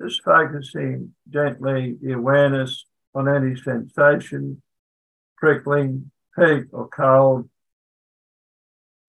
Just 0.00 0.22
focusing 0.22 1.14
gently 1.30 1.96
the 2.00 2.12
awareness 2.12 2.84
on 3.14 3.28
any 3.28 3.56
sensation, 3.56 4.60
prickling, 5.36 6.10
heat, 6.36 6.64
or 6.72 6.88
cold 6.88 7.48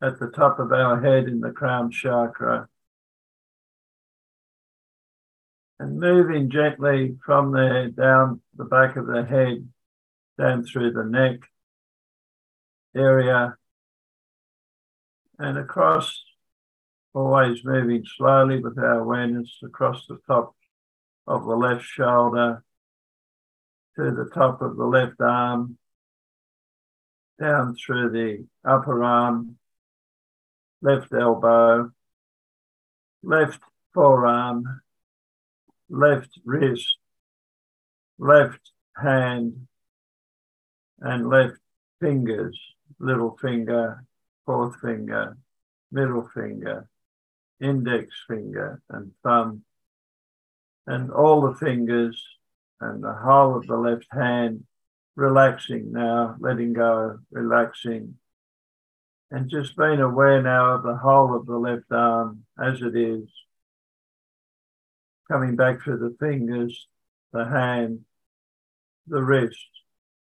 at 0.02 0.20
the 0.20 0.28
top 0.28 0.60
of 0.60 0.72
our 0.72 1.02
head 1.02 1.28
in 1.28 1.40
the 1.40 1.52
crown 1.52 1.90
chakra. 1.90 2.68
And 5.80 6.00
moving 6.00 6.50
gently 6.50 7.18
from 7.26 7.52
there 7.52 7.90
down 7.90 8.42
the 8.56 8.66
back 8.66 8.96
of 8.96 9.08
the 9.08 9.26
head, 9.26 9.68
down 10.38 10.64
through 10.64 10.92
the 10.92 11.04
neck 11.04 11.40
area, 12.96 13.58
and 15.38 15.58
across, 15.58 16.24
always 17.14 17.66
moving 17.66 18.06
slowly 18.06 18.62
with 18.62 18.78
our 18.78 19.00
awareness 19.00 19.50
across 19.64 20.06
the 20.08 20.20
top 20.28 20.56
of 21.28 21.46
the 21.46 21.56
left 21.56 21.84
shoulder 21.84 22.65
to 23.96 24.12
the 24.12 24.30
top 24.34 24.62
of 24.62 24.76
the 24.76 24.86
left 24.86 25.20
arm, 25.22 25.78
down 27.40 27.76
through 27.76 28.10
the 28.10 28.46
upper 28.70 29.04
arm, 29.04 29.58
left 30.82 31.14
elbow, 31.14 31.92
left 33.24 33.60
forearm, 33.94 34.82
left 35.90 36.40
wrist, 36.44 36.98
left 38.18 38.72
hand, 38.96 39.68
and 41.00 41.30
left 41.30 41.58
fingers, 42.00 42.58
little 43.00 43.38
finger, 43.42 44.04
fourth 44.46 44.76
finger, 44.82 45.38
middle 45.92 46.30
finger, 46.34 46.88
index 47.62 48.14
finger, 48.28 48.82
and 48.90 49.12
thumb, 49.24 49.64
and 50.88 51.12
all 51.12 51.42
the 51.42 51.56
fingers 51.56 52.22
and 52.82 53.04
the 53.04 53.14
whole 53.14 53.56
of 53.56 53.68
the 53.68 53.78
left 53.78 54.08
hand, 54.12 54.66
relaxing 55.16 55.92
now, 55.92 56.36
letting 56.40 56.74
go, 56.74 57.20
relaxing, 57.32 58.16
and 59.32 59.50
just 59.50 59.78
being 59.78 60.02
aware 60.02 60.42
now 60.42 60.76
of 60.76 60.84
the 60.84 60.96
whole 60.96 61.36
of 61.36 61.46
the 61.46 61.58
left 61.58 61.92
arm 61.92 62.46
as 62.62 62.82
it 62.82 62.96
is, 62.96 63.28
coming 65.32 65.56
back 65.56 65.82
through 65.82 65.98
the 65.98 66.16
fingers, 66.20 66.88
the 67.34 67.46
hand, 67.46 68.02
the 69.08 69.22
wrist, 69.22 69.68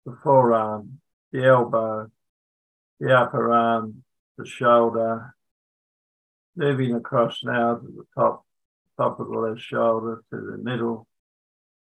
the 0.06 0.16
forearm, 0.22 1.00
the 1.32 1.44
elbow, 1.44 2.10
the 2.98 3.16
upper 3.16 3.52
arm, 3.52 4.02
the 4.36 4.46
shoulder, 4.46 5.34
moving 6.56 6.94
across 6.94 7.42
now 7.44 7.76
to 7.76 7.86
the 7.86 8.04
top, 8.14 8.44
top 8.96 9.20
of 9.20 9.28
the 9.28 9.38
left 9.38 9.60
shoulder 9.60 10.22
to 10.30 10.36
the 10.36 10.58
middle 10.58 11.06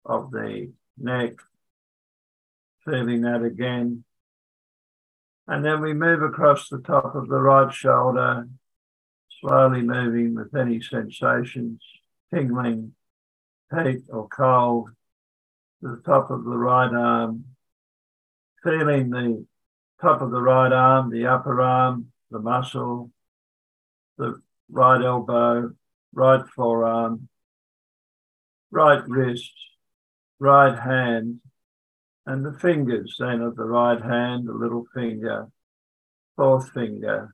of 0.05 0.31
the 0.31 0.72
neck, 0.98 1.33
feeling 2.86 3.22
that 3.22 3.43
again. 3.43 4.03
And 5.48 5.63
then 5.63 5.81
we 5.81 5.93
move 5.93 6.22
across 6.22 6.69
the 6.69 6.79
top 6.79 7.15
of 7.15 7.27
the 7.27 7.39
right 7.39 7.74
shoulder, 7.74 8.48
slowly 9.41 9.81
moving 9.81 10.36
with 10.36 10.55
any 10.55 10.81
sensations, 10.81 11.81
tingling, 12.33 12.93
heat 13.72 14.03
or 14.10 14.27
cold, 14.29 14.89
to 15.81 15.95
the 15.95 16.01
top 16.05 16.31
of 16.31 16.45
the 16.45 16.57
right 16.57 16.93
arm, 16.93 17.45
feeling 18.63 19.10
the 19.10 19.45
top 20.01 20.22
of 20.22 20.31
the 20.31 20.41
right 20.41 20.72
arm, 20.72 21.10
the 21.10 21.27
upper 21.27 21.62
arm, 21.62 22.07
the 22.31 22.39
muscle, 22.39 23.12
the 24.17 24.41
right 24.69 25.03
elbow, 25.03 25.72
right 26.13 26.48
forearm, 26.55 27.27
right 28.72 29.03
wrist, 29.07 29.53
right 30.43 30.77
hand, 30.77 31.39
and 32.25 32.45
the 32.45 32.59
fingers 32.59 33.15
then 33.17 33.39
of 33.39 33.55
the 33.55 33.63
right 33.63 34.01
hand, 34.01 34.45
the 34.45 34.53
little 34.53 34.85
finger, 34.93 35.47
fourth 36.35 36.69
finger, 36.71 37.33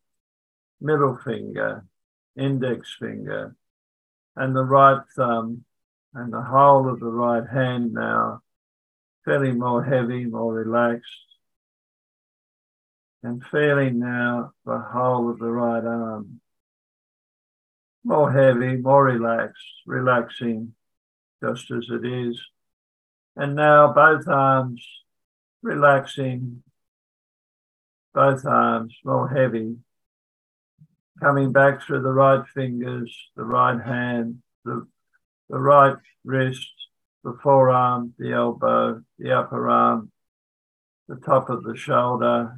middle 0.80 1.18
finger, 1.26 1.86
index 2.38 2.96
finger, 3.00 3.56
and 4.36 4.56
the 4.56 4.64
right 4.64 5.02
thumb, 5.16 5.66
and 6.14 6.32
the 6.32 6.42
whole 6.42 6.88
of 6.88 7.00
the 7.00 7.08
right 7.08 7.48
hand 7.50 7.94
now, 7.94 8.42
feeling 9.26 9.58
more 9.58 9.84
heavy, 9.84 10.26
more 10.26 10.54
relaxed, 10.54 11.30
and 13.24 13.44
feeling 13.46 13.98
now 13.98 14.52
the 14.68 14.78
whole 14.78 15.32
of 15.32 15.40
the 15.40 15.52
right 15.52 15.84
arm, 15.84 16.42
more 18.04 18.32
heavy, 18.32 18.78
more 18.78 19.04
relaxed, 19.04 19.82
relaxing 19.88 20.76
just 21.44 21.72
as 21.72 21.88
it 21.90 22.06
is. 22.06 22.40
And 23.40 23.56
now 23.56 23.94
both 23.94 24.28
arms 24.28 24.86
relaxing, 25.62 26.62
both 28.14 28.46
arms 28.46 28.94
more 29.06 29.30
heavy, 29.30 29.78
coming 31.22 31.54
back 31.54 31.82
through 31.82 32.02
the 32.02 32.12
right 32.12 32.46
fingers, 32.54 33.16
the 33.38 33.46
right 33.46 33.82
hand, 33.82 34.40
the, 34.66 34.86
the 35.50 35.58
right 35.58 35.96
wrist, 36.26 36.70
the 37.24 37.40
forearm, 37.42 38.14
the 38.20 38.34
elbow, 38.34 39.02
the 39.18 39.32
upper 39.32 39.70
arm, 39.70 40.12
the 41.08 41.16
top 41.16 41.50
of 41.50 41.64
the 41.64 41.78
shoulder, 41.78 42.58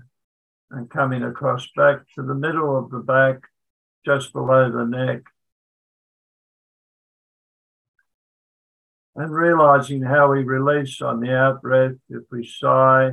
and 0.72 0.90
coming 0.90 1.22
across 1.22 1.68
back 1.76 2.00
to 2.16 2.24
the 2.24 2.34
middle 2.34 2.76
of 2.76 2.90
the 2.90 3.02
back, 3.02 3.38
just 4.04 4.34
below 4.34 4.72
the 4.72 4.86
neck. 4.86 5.22
And 9.22 9.32
realizing 9.32 10.02
how 10.02 10.32
we 10.32 10.42
release 10.42 11.00
on 11.00 11.20
the 11.20 11.32
out 11.32 11.62
breath, 11.62 11.94
if 12.10 12.24
we 12.32 12.44
sigh, 12.44 13.12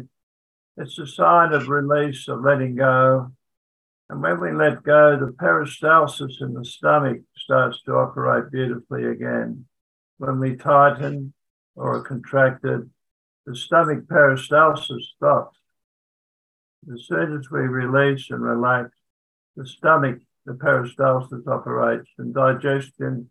it's 0.79 0.99
a 0.99 1.07
sign 1.07 1.53
of 1.53 1.69
release, 1.69 2.29
of 2.29 2.43
letting 2.43 2.77
go. 2.77 3.31
And 4.09 4.23
when 4.23 4.41
we 4.41 4.53
let 4.53 4.83
go, 4.83 5.19
the 5.19 5.33
peristalsis 5.33 6.41
in 6.41 6.55
the 6.55 6.65
stomach 6.65 7.19
starts 7.37 7.83
to 7.83 7.93
operate 7.93 8.51
beautifully 8.51 9.05
again. 9.05 9.67
When 10.17 10.41
we 10.41 10.57
tighten 10.57 11.35
or 11.77 11.99
are 11.99 12.03
contracted, 12.03 12.89
the 13.45 13.55
stomach 13.55 14.07
peristalsis 14.07 15.03
stops. 15.15 15.59
As 16.91 17.05
soon 17.05 17.37
as 17.37 17.51
we 17.51 17.61
release 17.61 18.31
and 18.31 18.41
relax, 18.41 18.93
the 19.57 19.67
stomach, 19.67 20.21
the 20.47 20.55
peristalsis 20.55 21.47
operates 21.47 22.09
and 22.17 22.33
digestion 22.33 23.29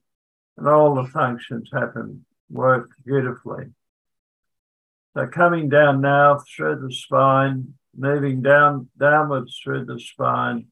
and 0.58 0.68
all 0.68 0.94
the 0.94 1.10
functions 1.10 1.72
happen, 1.74 2.24
work 2.50 2.90
beautifully. 3.06 3.68
So 5.16 5.28
coming 5.28 5.70
down 5.70 6.02
now 6.02 6.40
through 6.56 6.80
the 6.80 6.94
spine, 6.94 7.74
moving 7.96 8.42
down 8.42 8.90
downwards 9.00 9.60
through 9.64 9.86
the 9.86 10.00
spine, 10.00 10.68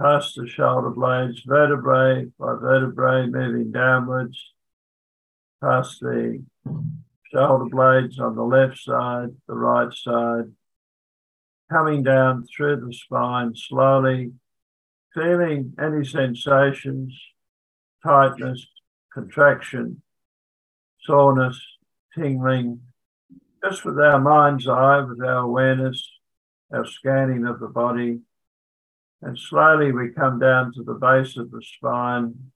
past 0.00 0.36
the 0.36 0.46
shoulder 0.46 0.90
blades, 0.90 1.42
vertebrae 1.46 2.26
by 2.38 2.54
vertebrae, 2.60 3.26
moving 3.26 3.72
downwards, 3.72 4.38
past 5.62 6.00
the 6.00 6.44
shoulder 7.32 7.64
blades 7.70 8.18
on 8.18 8.36
the 8.36 8.42
left 8.42 8.78
side, 8.78 9.30
the 9.46 9.54
right 9.54 9.92
side, 9.92 10.52
coming 11.70 12.02
down 12.02 12.44
through 12.44 12.76
the 12.76 12.92
spine 12.92 13.54
slowly, 13.54 14.32
feeling 15.14 15.74
any 15.80 16.04
sensations, 16.04 17.18
tightness, 18.02 18.66
contraction, 19.12 20.02
soreness, 21.08 21.58
tingling, 22.14 22.80
just 23.64 23.84
with 23.84 23.98
our 23.98 24.20
mind's 24.20 24.68
eye, 24.68 25.00
with 25.00 25.20
our 25.22 25.38
awareness, 25.38 26.06
our 26.70 26.84
scanning 26.84 27.46
of 27.46 27.60
the 27.60 27.66
body. 27.66 28.20
And 29.22 29.38
slowly 29.38 29.90
we 29.90 30.10
come 30.10 30.38
down 30.38 30.72
to 30.74 30.82
the 30.84 30.94
base 30.94 31.36
of 31.38 31.50
the 31.50 31.62
spine, 31.62 32.52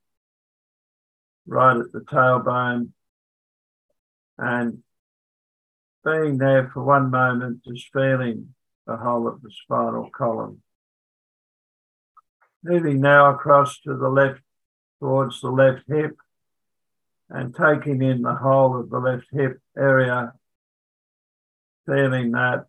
right 1.47 1.77
at 1.77 1.91
the 1.93 2.01
tailbone, 2.01 2.91
and 4.39 4.83
being 6.05 6.37
there 6.37 6.71
for 6.75 6.85
one 6.85 7.11
moment, 7.11 7.65
just 7.65 7.89
feeling 7.93 8.55
the 8.87 8.97
whole 8.97 9.27
of 9.27 9.41
the 9.41 9.51
spinal 9.65 10.11
column. 10.15 10.61
Moving 12.63 13.01
now 13.01 13.35
across 13.35 13.81
to 13.81 13.97
the 13.97 14.09
left, 14.09 14.41
towards 15.01 15.41
the 15.41 15.51
left 15.51 15.83
hip, 15.89 16.17
and 17.33 17.55
taking 17.55 18.03
in 18.03 18.21
the 18.21 18.35
whole 18.35 18.79
of 18.79 18.91
the 18.91 18.99
left 18.99 19.25
hip 19.33 19.59
area, 19.77 20.35
feeling 21.87 22.33
that 22.33 22.67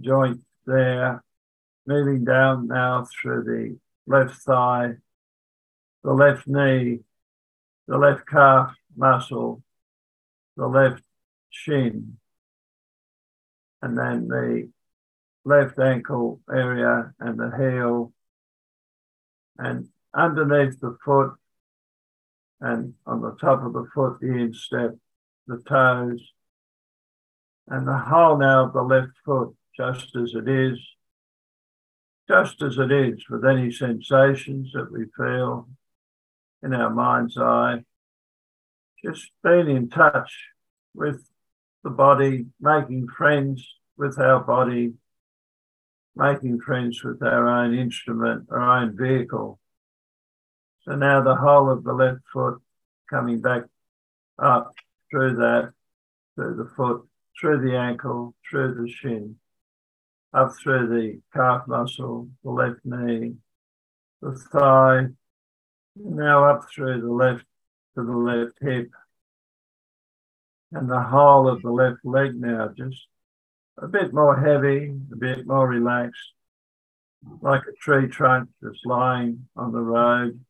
joint 0.00 0.40
there, 0.66 1.22
moving 1.86 2.24
down 2.24 2.66
now 2.66 3.04
through 3.04 3.44
the 3.44 3.78
left 4.12 4.34
thigh, 4.42 4.94
the 6.02 6.12
left 6.12 6.48
knee, 6.48 6.98
the 7.86 7.96
left 7.96 8.26
calf 8.26 8.74
muscle, 8.96 9.62
the 10.56 10.66
left 10.66 11.02
shin, 11.50 12.18
and 13.80 13.96
then 13.96 14.26
the 14.26 14.68
left 15.44 15.78
ankle 15.78 16.40
area 16.52 17.12
and 17.20 17.38
the 17.38 17.52
heel, 17.56 18.12
and 19.56 19.88
underneath 20.12 20.80
the 20.80 20.96
foot, 21.04 21.34
and 22.60 22.94
on 23.06 23.20
the 23.20 23.36
top 23.40 23.64
of 23.64 23.72
the 23.72 23.86
foot, 23.94 24.18
the 24.20 24.32
instep, 24.32 24.96
the 25.46 25.62
toes, 25.68 26.20
and 27.68 27.86
the 27.86 27.98
whole 27.98 28.38
now 28.38 28.66
of 28.66 28.72
the 28.72 28.82
left 28.82 29.12
foot, 29.24 29.54
just 29.76 30.16
as 30.16 30.34
it 30.34 30.48
is, 30.48 30.78
just 32.28 32.60
as 32.62 32.78
it 32.78 32.90
is, 32.90 33.24
with 33.28 33.44
any 33.44 33.70
sensations 33.70 34.72
that 34.72 34.90
we 34.90 35.04
feel 35.16 35.68
in 36.62 36.74
our 36.74 36.90
mind's 36.90 37.38
eye, 37.38 37.84
just 39.04 39.30
being 39.44 39.68
in 39.68 39.88
touch 39.88 40.32
with 40.94 41.22
the 41.84 41.90
body, 41.90 42.46
making 42.60 43.06
friends 43.16 43.66
with 43.96 44.18
our 44.18 44.40
body, 44.40 44.94
making 46.16 46.60
friends 46.60 47.02
with 47.04 47.22
our 47.22 47.46
own 47.46 47.78
instrument, 47.78 48.48
our 48.50 48.82
own 48.82 48.96
vehicle. 48.96 49.58
So 50.88 50.96
now 50.96 51.22
the 51.22 51.36
whole 51.36 51.70
of 51.70 51.84
the 51.84 51.92
left 51.92 52.22
foot 52.32 52.62
coming 53.10 53.42
back 53.42 53.64
up 54.38 54.72
through 55.10 55.36
that, 55.36 55.74
through 56.34 56.56
the 56.56 56.70
foot, 56.76 57.06
through 57.38 57.60
the 57.60 57.76
ankle, 57.76 58.34
through 58.48 58.74
the 58.74 58.90
shin, 58.90 59.36
up 60.32 60.52
through 60.62 60.88
the 60.88 61.20
calf 61.34 61.64
muscle, 61.66 62.30
the 62.42 62.50
left 62.50 62.80
knee, 62.84 63.34
the 64.22 64.32
thigh, 64.50 65.08
now 65.94 66.48
up 66.48 66.62
through 66.74 67.02
the 67.02 67.12
left 67.12 67.44
to 67.94 68.04
the 68.04 68.16
left 68.16 68.56
hip, 68.62 68.88
and 70.72 70.88
the 70.88 71.02
whole 71.02 71.48
of 71.48 71.60
the 71.60 71.70
left 71.70 72.02
leg 72.02 72.34
now 72.34 72.70
just 72.74 73.08
a 73.76 73.86
bit 73.86 74.14
more 74.14 74.40
heavy, 74.40 74.94
a 75.12 75.16
bit 75.16 75.46
more 75.46 75.68
relaxed, 75.68 76.32
like 77.42 77.62
a 77.68 77.76
tree 77.76 78.08
trunk 78.08 78.48
just 78.62 78.86
lying 78.86 79.46
on 79.54 79.70
the 79.72 79.82
road. 79.82 80.40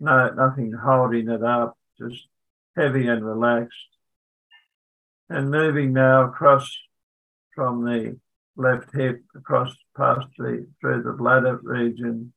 No, 0.00 0.30
nothing 0.30 0.72
holding 0.72 1.28
it 1.28 1.44
up, 1.44 1.76
just 1.98 2.26
heavy 2.74 3.06
and 3.06 3.24
relaxed. 3.24 3.76
And 5.28 5.50
moving 5.50 5.92
now 5.92 6.24
across 6.24 6.74
from 7.54 7.84
the 7.84 8.18
left 8.56 8.94
hip, 8.94 9.22
across 9.36 9.76
past 9.94 10.26
the 10.38 10.66
through 10.80 11.02
the 11.02 11.12
bladder 11.12 11.60
region, 11.62 12.32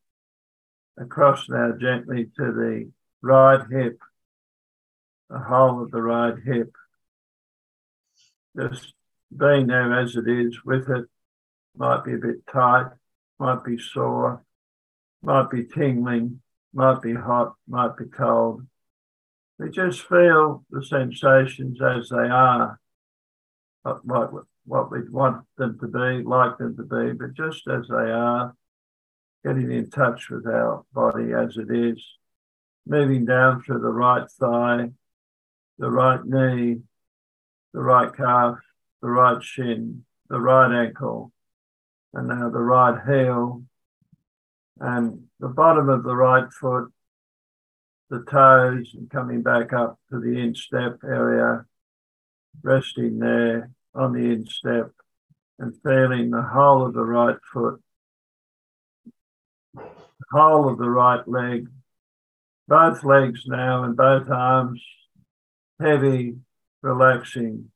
across 0.97 1.47
now 1.47 1.71
gently 1.80 2.26
to 2.38 2.52
the 2.52 2.91
right 3.21 3.65
hip, 3.71 3.97
the 5.30 5.39
whole 5.39 5.82
of 5.82 5.91
the 5.91 6.02
right 6.02 6.36
hip. 6.43 6.76
Just 8.58 8.93
being 9.36 9.67
there 9.67 9.97
as 9.99 10.17
it 10.17 10.28
is 10.28 10.63
with 10.65 10.89
it 10.89 11.06
might 11.76 12.04
be 12.04 12.13
a 12.13 12.17
bit 12.17 12.45
tight, 12.52 12.91
might 13.39 13.63
be 13.63 13.78
sore, 13.80 14.43
might 15.23 15.49
be 15.49 15.63
tingling, 15.63 16.41
might 16.73 17.01
be 17.01 17.13
hot, 17.13 17.53
might 17.67 17.95
be 17.97 18.05
cold. 18.05 18.65
We 19.59 19.69
just 19.69 20.01
feel 20.07 20.65
the 20.69 20.83
sensations 20.83 21.79
as 21.81 22.09
they 22.09 22.27
are, 22.29 22.79
what, 23.83 24.05
what, 24.05 24.45
what 24.65 24.91
we 24.91 25.07
want 25.09 25.45
them 25.57 25.77
to 25.79 25.88
be, 25.88 26.23
like 26.23 26.57
them 26.57 26.75
to 26.77 26.83
be, 26.83 27.13
but 27.13 27.33
just 27.33 27.67
as 27.67 27.88
they 27.88 28.12
are, 28.12 28.55
getting 29.45 29.71
in 29.71 29.89
touch 29.89 30.29
with 30.29 30.47
our 30.47 30.86
body 30.93 31.33
as 31.33 31.57
it 31.57 31.69
is, 31.69 32.03
moving 32.88 33.25
down 33.25 33.62
through 33.62 33.79
the 33.79 33.88
right 33.88 34.29
thigh, 34.39 34.89
the 35.77 35.89
right 35.89 36.23
knee, 36.25 36.79
the 37.73 37.81
right 37.81 38.15
calf, 38.15 38.57
the 39.01 39.09
right 39.09 39.43
shin, 39.43 40.05
the 40.29 40.39
right 40.39 40.86
ankle, 40.86 41.31
and 42.13 42.27
now 42.27 42.49
the 42.49 42.59
right 42.59 42.99
heel, 43.05 43.63
and 44.79 45.23
the 45.39 45.47
bottom 45.47 45.89
of 45.89 46.03
the 46.03 46.15
right 46.15 46.51
foot, 46.51 46.91
the 48.09 48.23
toes, 48.29 48.93
and 48.93 49.09
coming 49.09 49.41
back 49.41 49.73
up 49.73 49.99
to 50.09 50.19
the 50.19 50.39
instep 50.39 50.99
area, 51.03 51.65
resting 52.62 53.19
there 53.19 53.71
on 53.95 54.13
the 54.13 54.31
instep, 54.31 54.91
and 55.59 55.73
feeling 55.83 56.31
the 56.31 56.41
whole 56.41 56.86
of 56.86 56.93
the 56.93 57.03
right 57.05 57.38
foot, 57.51 57.81
the 59.75 59.83
whole 60.31 60.69
of 60.69 60.77
the 60.77 60.89
right 60.89 61.27
leg, 61.27 61.67
both 62.67 63.03
legs 63.03 63.43
now 63.45 63.83
and 63.83 63.95
both 63.95 64.29
arms 64.29 64.81
heavy, 65.79 66.36
relaxing, 66.81 67.71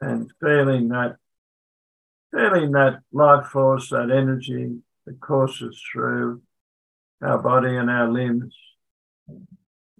and 0.00 0.30
feeling 0.40 0.88
that 0.88 1.16
feeling 2.36 2.72
that 2.72 3.00
life 3.12 3.46
force, 3.46 3.88
that 3.90 4.10
energy 4.10 4.76
that 5.06 5.20
courses 5.20 5.80
through 5.90 6.42
our 7.22 7.38
body 7.38 7.74
and 7.76 7.88
our 7.88 8.10
limbs, 8.10 8.54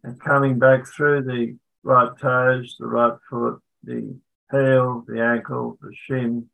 and 0.04 0.20
coming 0.20 0.58
back 0.58 0.86
through 0.86 1.22
the 1.22 1.56
right 1.82 2.10
toes, 2.20 2.76
the 2.78 2.86
right 2.86 3.16
foot, 3.30 3.58
the 3.84 4.14
heel, 4.50 5.04
the 5.08 5.20
ankle, 5.20 5.78
the 5.80 5.90
shin, 5.94 6.46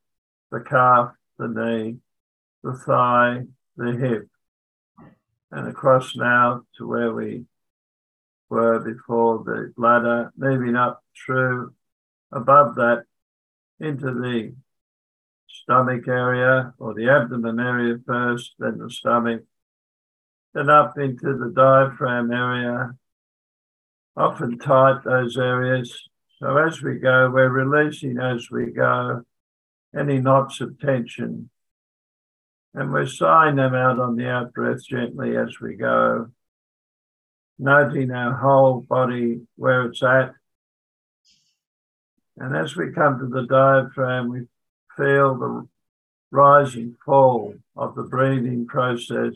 the 0.53 0.61
calf, 0.61 1.11
the 1.39 1.49
knee, 1.49 1.97
the 2.63 2.75
thigh, 2.87 3.41
the 3.77 3.93
hip, 3.93 4.29
and 5.51 5.69
across 5.69 6.15
now 6.15 6.63
to 6.77 6.87
where 6.87 7.13
we 7.13 7.45
were 8.49 8.79
before 8.79 9.43
the 9.45 9.73
bladder, 9.77 10.33
moving 10.37 10.77
up 10.77 11.03
through 11.27 11.75
above 12.31 12.77
that 12.77 13.03
into 13.81 14.13
the 14.13 14.55
stomach 15.53 16.09
area 16.09 16.73
or 16.79 16.95
the 16.95 17.09
abdomen 17.09 17.61
area 17.61 17.99
first, 18.07 18.55
then 18.59 18.79
the 18.79 18.91
stomach, 18.91 19.43
then 20.55 20.71
up 20.71 20.99
into 20.99 21.37
the 21.37 21.53
diaphragm 21.55 22.33
area. 22.33 22.93
Often 24.17 24.59
tight 24.59 25.05
those 25.05 25.39
areas. 25.39 26.09
So 26.39 26.57
as 26.57 26.83
we 26.83 26.99
go, 26.99 27.31
we're 27.31 27.49
releasing 27.49 28.19
as 28.19 28.51
we 28.51 28.67
go 28.67 29.23
any 29.97 30.19
knots 30.19 30.61
of 30.61 30.79
tension. 30.81 31.49
And 32.75 32.93
we're 32.93 33.07
sighing 33.07 33.57
them 33.57 33.75
out 33.75 33.99
on 33.99 34.17
the 34.17 34.29
out 34.29 34.53
breath 34.55 34.85
gently 34.85 35.37
as 35.37 35.61
we 35.61 35.75
go, 35.75 36.29
noting 37.59 38.11
our 38.11 38.35
whole 38.35 38.81
body 38.81 39.43
where 39.57 39.87
it's 39.87 40.03
at. 40.03 40.33
And 42.39 42.57
as 42.57 42.75
we 42.75 42.93
come 42.93 43.19
to 43.19 43.27
the 43.27 43.47
diaphragm, 43.47 44.31
we 44.31 44.47
feel 44.97 45.35
the 45.37 45.69
rise 46.31 46.75
and 46.75 46.97
fall 47.05 47.55
of 47.77 47.95
the 47.95 48.03
breathing 48.03 48.67
process 48.67 49.35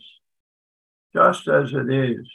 just 1.15 1.49
as 1.49 1.73
it 1.73 1.93
is. 1.93 2.27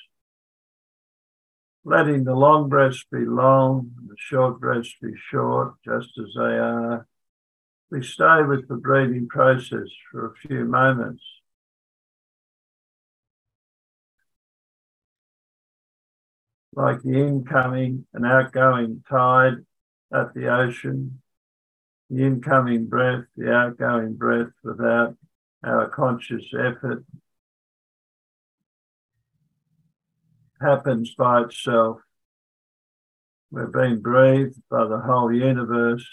Letting 1.83 2.23
the 2.23 2.35
long 2.35 2.69
breaths 2.69 3.03
be 3.11 3.25
long, 3.25 3.91
the 4.07 4.15
short 4.17 4.59
breaths 4.59 4.93
be 5.01 5.13
short, 5.31 5.73
just 5.83 6.09
as 6.19 6.33
they 6.35 6.57
are. 6.57 7.07
We 7.89 8.03
stay 8.03 8.43
with 8.43 8.67
the 8.67 8.75
breathing 8.75 9.27
process 9.27 9.87
for 10.11 10.27
a 10.27 10.35
few 10.35 10.65
moments. 10.65 11.23
Like 16.73 17.01
the 17.01 17.19
incoming 17.19 18.05
and 18.13 18.25
outgoing 18.25 19.03
tide 19.09 19.65
at 20.13 20.33
the 20.33 20.47
ocean, 20.47 21.21
the 22.11 22.25
incoming 22.25 22.87
breath, 22.87 23.23
the 23.37 23.51
outgoing 23.51 24.15
breath 24.15 24.51
without 24.63 25.15
our 25.63 25.87
conscious 25.87 26.43
effort 26.53 27.05
happens 30.59 31.15
by 31.15 31.43
itself. 31.43 31.99
We're 33.49 33.67
being 33.67 34.01
breathed 34.01 34.61
by 34.69 34.87
the 34.87 34.99
whole 34.99 35.31
universe 35.31 36.05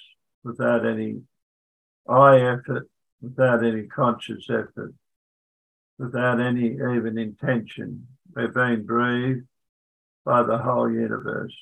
without 0.44 0.87
any 0.87 1.22
eye 2.08 2.40
effort, 2.42 2.88
without 3.20 3.64
any 3.64 3.82
conscious 3.82 4.48
effort, 4.48 4.94
without 5.98 6.40
any 6.40 6.74
even 6.74 7.18
intention. 7.18 8.06
We're 8.34 8.48
being 8.48 8.87
breathed 8.87 9.46
by 10.24 10.44
the 10.44 10.58
whole 10.58 10.90
universe. 10.90 11.56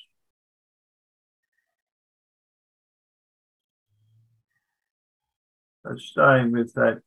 Staying 5.97 6.51
with 6.51 6.73
that 6.73 7.01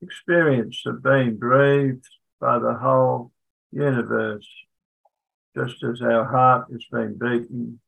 experience 0.00 0.82
of 0.86 1.02
being 1.02 1.36
breathed 1.36 2.08
by 2.40 2.58
the 2.58 2.74
whole 2.74 3.32
universe, 3.72 4.48
just 5.56 5.82
as 5.82 6.00
our 6.02 6.24
heart 6.24 6.66
is 6.70 6.86
being 6.92 7.18
beaten, 7.18 7.80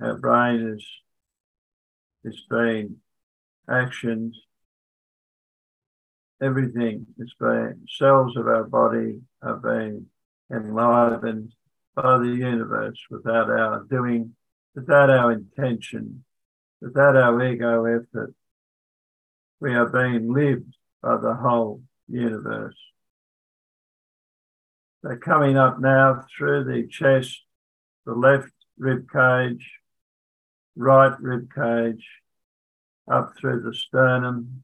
our 0.00 0.16
brain 0.16 0.74
is 0.74 0.86
is 2.24 2.44
being 2.50 2.96
actions, 3.70 4.38
everything 6.42 7.06
is 7.18 7.32
being 7.40 7.86
cells 7.88 8.36
of 8.36 8.46
our 8.46 8.64
body 8.64 9.20
are 9.42 9.56
being 9.56 10.06
enlivened 10.52 11.52
by 11.94 12.18
the 12.18 12.26
universe 12.26 12.98
without 13.10 13.50
our 13.50 13.84
doing, 13.88 14.34
without 14.74 15.10
our 15.10 15.32
intention, 15.32 16.24
Without 16.80 17.16
our 17.16 17.44
ego 17.44 17.84
effort, 17.84 18.34
we 19.60 19.74
are 19.74 19.86
being 19.86 20.32
lived 20.32 20.76
by 21.02 21.16
the 21.16 21.34
whole 21.34 21.82
universe. 22.08 22.76
They're 25.02 25.16
coming 25.16 25.56
up 25.56 25.80
now 25.80 26.24
through 26.36 26.64
the 26.64 26.86
chest, 26.88 27.40
the 28.04 28.12
left 28.12 28.52
rib 28.78 29.08
cage, 29.10 29.70
right 30.76 31.18
rib 31.20 31.48
cage, 31.52 32.06
up 33.10 33.32
through 33.36 33.62
the 33.62 33.74
sternum, 33.74 34.62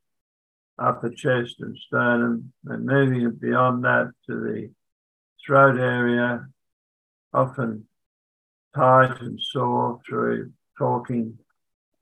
upper 0.79 1.11
chest 1.11 1.57
and 1.61 1.77
sternum, 1.77 2.53
and 2.67 2.85
moving 2.85 3.31
beyond 3.33 3.85
that 3.85 4.13
to 4.27 4.35
the 4.41 4.71
throat 5.45 5.79
area, 5.79 6.47
often 7.33 7.87
tight 8.75 9.21
and 9.21 9.41
sore 9.41 10.01
through 10.07 10.53
talking 10.79 11.39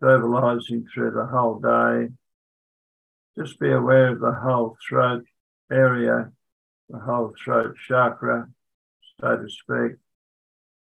verbalizing 0.03 0.85
through 0.93 1.12
the 1.12 1.27
whole 1.27 1.61
day. 1.61 2.12
Just 3.38 3.59
be 3.59 3.71
aware 3.71 4.09
of 4.09 4.21
the 4.21 4.33
whole 4.33 4.77
throat 4.87 5.25
area, 5.71 6.33
the 6.91 6.99
whole 6.99 7.33
throat 7.43 7.77
chakra, 7.88 8.49
so 9.21 9.37
to 9.37 9.49
speak. 9.49 9.99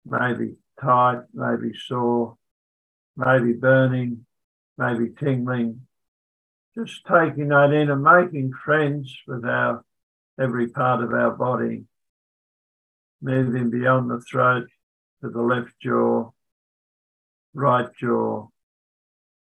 Maybe 0.04 0.56
tight, 0.80 1.20
maybe 1.32 1.72
sore, 1.86 2.36
maybe 3.16 3.52
burning, 3.52 4.26
maybe 4.76 5.10
tingling. 5.18 5.86
Just 6.74 7.06
taking 7.06 7.48
that 7.48 7.72
in 7.72 7.90
and 7.90 8.02
making 8.02 8.52
friends 8.64 9.14
with 9.26 9.44
our 9.44 9.84
every 10.40 10.68
part 10.68 11.02
of 11.02 11.12
our 11.12 11.30
body. 11.30 11.84
Moving 13.20 13.70
beyond 13.70 14.10
the 14.10 14.20
throat 14.20 14.66
to 15.22 15.30
the 15.30 15.40
left 15.40 15.78
jaw, 15.80 16.30
right 17.54 17.88
jaw, 18.00 18.48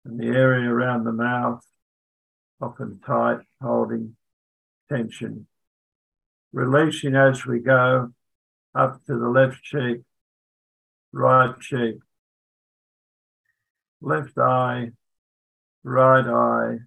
and 0.05 0.19
the 0.19 0.27
area 0.27 0.69
around 0.69 1.05
the 1.05 1.13
mouth, 1.13 1.65
often 2.61 3.01
tight, 3.07 3.41
holding 3.61 4.17
tension. 4.89 5.47
Releasing 6.53 7.15
as 7.17 7.47
we 7.47 7.61
go 7.61 8.13
up 8.75 9.05
to 9.07 9.19
the 9.19 9.29
left 9.29 9.63
cheek, 9.63 10.03
right 11.13 11.59
cheek, 11.61 11.97
left 14.01 14.37
eye, 14.39 14.91
right 15.85 16.27
eye, 16.27 16.79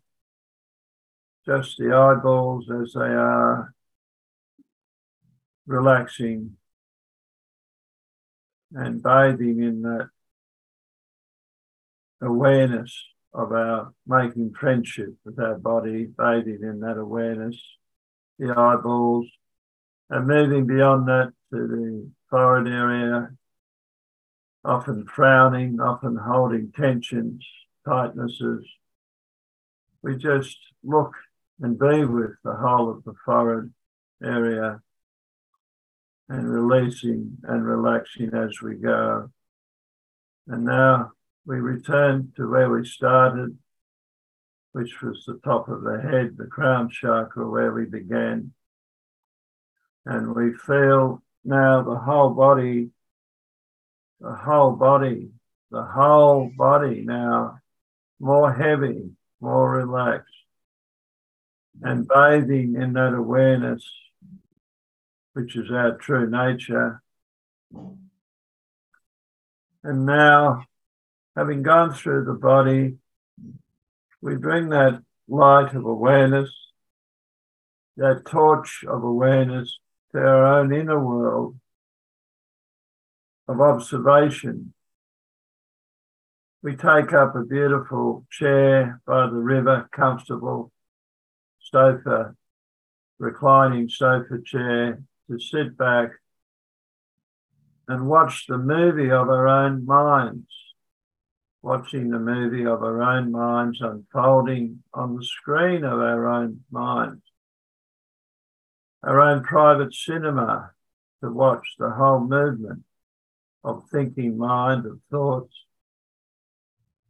just 1.46 1.78
the 1.78 1.94
eyeballs 1.94 2.70
as 2.70 2.94
they 2.94 3.02
are, 3.02 3.74
relaxing. 5.68 6.58
And 8.74 9.02
bathing 9.02 9.62
in 9.62 9.84
that 9.84 10.10
awareness 12.26 12.94
of 13.34 13.52
our 13.52 13.94
making 14.08 14.54
friendship 14.60 15.14
with 15.26 15.40
our 15.40 15.58
body, 15.58 16.06
bathing 16.06 16.60
in 16.64 16.80
that 16.80 16.98
awareness, 16.98 17.62
the 18.40 18.52
eyeballs, 18.52 19.28
and 20.10 20.28
moving 20.28 20.66
beyond 20.66 21.08
that 21.08 21.34
to 21.52 21.68
the 21.68 22.10
forehead 22.30 22.72
area, 22.72 23.30
often 24.64 25.06
frowning, 25.06 25.80
often 25.80 26.16
holding 26.16 26.72
tensions, 26.72 27.46
tightnesses. 27.86 28.64
We 30.02 30.18
just 30.18 30.58
look 30.84 31.14
and 31.62 31.78
be 31.78 32.06
with 32.06 32.32
the 32.44 32.56
whole 32.56 32.90
of 32.90 33.04
the 33.04 33.14
forehead 33.26 33.72
area 34.24 34.82
and 36.30 36.50
releasing 36.50 37.38
and 37.44 37.66
relaxing 37.66 38.34
as 38.34 38.62
we 38.62 38.76
go. 38.76 39.30
And 40.48 40.66
now 40.66 41.12
we 41.46 41.58
return 41.58 42.32
to 42.36 42.50
where 42.50 42.70
we 42.70 42.86
started, 42.86 43.58
which 44.72 45.02
was 45.02 45.24
the 45.26 45.40
top 45.44 45.70
of 45.70 45.84
the 45.84 46.02
head, 46.02 46.36
the 46.38 46.48
crown 46.48 46.90
chakra, 46.90 47.50
where 47.50 47.72
we 47.72 47.86
began. 47.86 48.52
And 50.06 50.36
we 50.36 50.54
feel 50.54 51.24
now 51.44 51.84
the 51.84 51.96
whole 51.96 52.32
body, 52.32 52.90
the 54.20 54.34
whole 54.34 54.72
body, 54.72 55.30
the 55.72 55.84
whole 55.84 56.52
body 56.58 57.02
now 57.02 57.60
more 58.20 58.54
heavy, 58.54 59.12
more 59.42 59.70
relaxed, 59.72 60.34
and 61.82 62.08
bathing 62.08 62.76
in 62.76 62.94
that 62.94 63.14
awareness, 63.14 63.84
which 65.34 65.56
is 65.56 65.70
our 65.72 65.98
true 65.98 66.30
nature. 66.30 67.02
And 69.84 70.06
now, 70.06 70.66
having 71.36 71.62
gone 71.62 71.94
through 71.94 72.26
the 72.26 72.34
body, 72.34 72.96
we 74.22 74.36
bring 74.36 74.70
that 74.70 75.02
light 75.28 75.74
of 75.76 75.86
awareness, 75.86 76.50
that 77.98 78.26
torch 78.26 78.84
of 78.88 79.04
awareness 79.04 79.78
to 80.14 80.20
our 80.20 80.60
own 80.60 80.74
inner 80.74 81.04
world 81.04 81.58
of 83.48 83.62
observation. 83.62 84.74
We 86.64 86.76
take 86.76 87.14
up 87.14 87.36
a 87.36 87.44
beautiful 87.44 88.26
chair 88.32 89.00
by 89.06 89.28
the 89.28 89.36
river, 89.36 89.88
comfortable 89.92 90.72
sofa, 91.60 92.36
reclining 93.20 93.90
sofa 93.90 94.40
chair 94.44 95.00
to 95.30 95.40
sit 95.40 95.78
back 95.78 96.12
and 97.88 98.08
watch 98.08 98.46
the 98.48 98.58
movie 98.58 99.12
of 99.12 99.30
our 99.30 99.48
own 99.48 99.86
minds, 99.86 100.48
watching 101.66 102.12
the 102.12 102.20
movie 102.20 102.64
of 102.64 102.84
our 102.84 103.02
own 103.02 103.32
minds 103.32 103.82
unfolding 103.82 104.84
on 104.94 105.16
the 105.16 105.26
screen 105.26 105.84
of 105.84 106.00
our 106.00 106.30
own 106.30 106.60
minds, 106.70 107.24
our 109.02 109.20
own 109.20 109.44
private 109.44 109.92
cinema 109.92 110.70
to 111.24 111.32
watch 111.32 111.66
the 111.80 111.90
whole 111.90 112.20
movement 112.20 112.84
of 113.64 113.84
thinking 113.92 114.38
mind, 114.38 114.86
of 114.86 115.00
thoughts, 115.10 115.56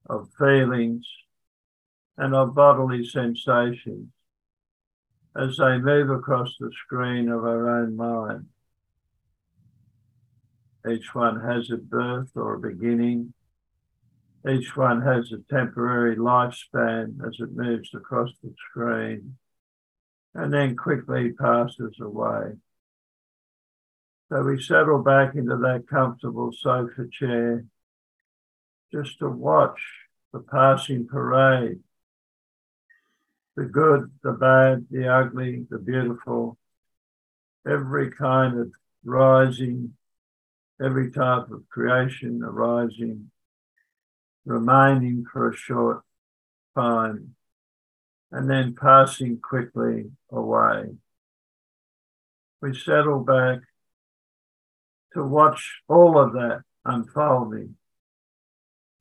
of 0.09 0.29
feelings, 0.39 1.05
and 2.17 2.33
of 2.33 2.55
bodily 2.55 3.05
sensations 3.05 4.07
as 5.35 5.57
they 5.57 5.77
move 5.79 6.09
across 6.09 6.55
the 6.61 6.71
screen 6.85 7.27
of 7.27 7.43
our 7.43 7.81
own 7.81 7.97
mind. 7.97 8.45
Each 10.89 11.13
one 11.13 11.41
has 11.41 11.69
a 11.71 11.75
birth 11.75 12.29
or 12.35 12.53
a 12.53 12.59
beginning. 12.59 13.33
Each 14.47 14.75
one 14.75 15.01
has 15.01 15.31
a 15.31 15.53
temporary 15.53 16.15
lifespan 16.15 17.25
as 17.27 17.39
it 17.39 17.55
moves 17.55 17.89
across 17.95 18.29
the 18.43 18.53
screen 18.69 19.38
and 20.36 20.53
then 20.53 20.75
quickly 20.75 21.31
passes 21.31 21.95
away. 21.99 22.53
So 24.29 24.43
we 24.43 24.62
settle 24.62 25.01
back 25.01 25.36
into 25.36 25.58
that 25.58 25.86
comfortable 25.89 26.51
sofa 26.51 27.08
chair 27.12 27.65
just 28.91 29.17
to 29.19 29.29
watch 29.29 29.79
the 30.31 30.39
passing 30.39 31.08
parade 31.08 31.79
the 33.55 33.63
good, 33.63 34.12
the 34.21 34.34
bad, 34.34 34.86
the 34.91 35.08
ugly, 35.08 35.65
the 35.69 35.79
beautiful, 35.79 36.58
every 37.65 38.12
kind 38.12 38.60
of 38.60 38.71
rising, 39.03 39.93
every 40.84 41.10
type 41.12 41.49
of 41.51 41.63
creation 41.69 42.41
arising, 42.43 43.31
remaining 44.45 45.25
for 45.31 45.49
a 45.49 45.55
short 45.55 46.03
time, 46.75 47.36
and 48.31 48.49
then 48.49 48.75
passing 48.75 49.39
quickly 49.39 50.12
away. 50.31 50.95
We 52.62 52.73
settle 52.73 53.19
back 53.19 53.60
to 55.13 55.23
watch 55.23 55.81
all 55.88 56.17
of 56.19 56.34
that 56.34 56.63
unfolding, 56.84 57.75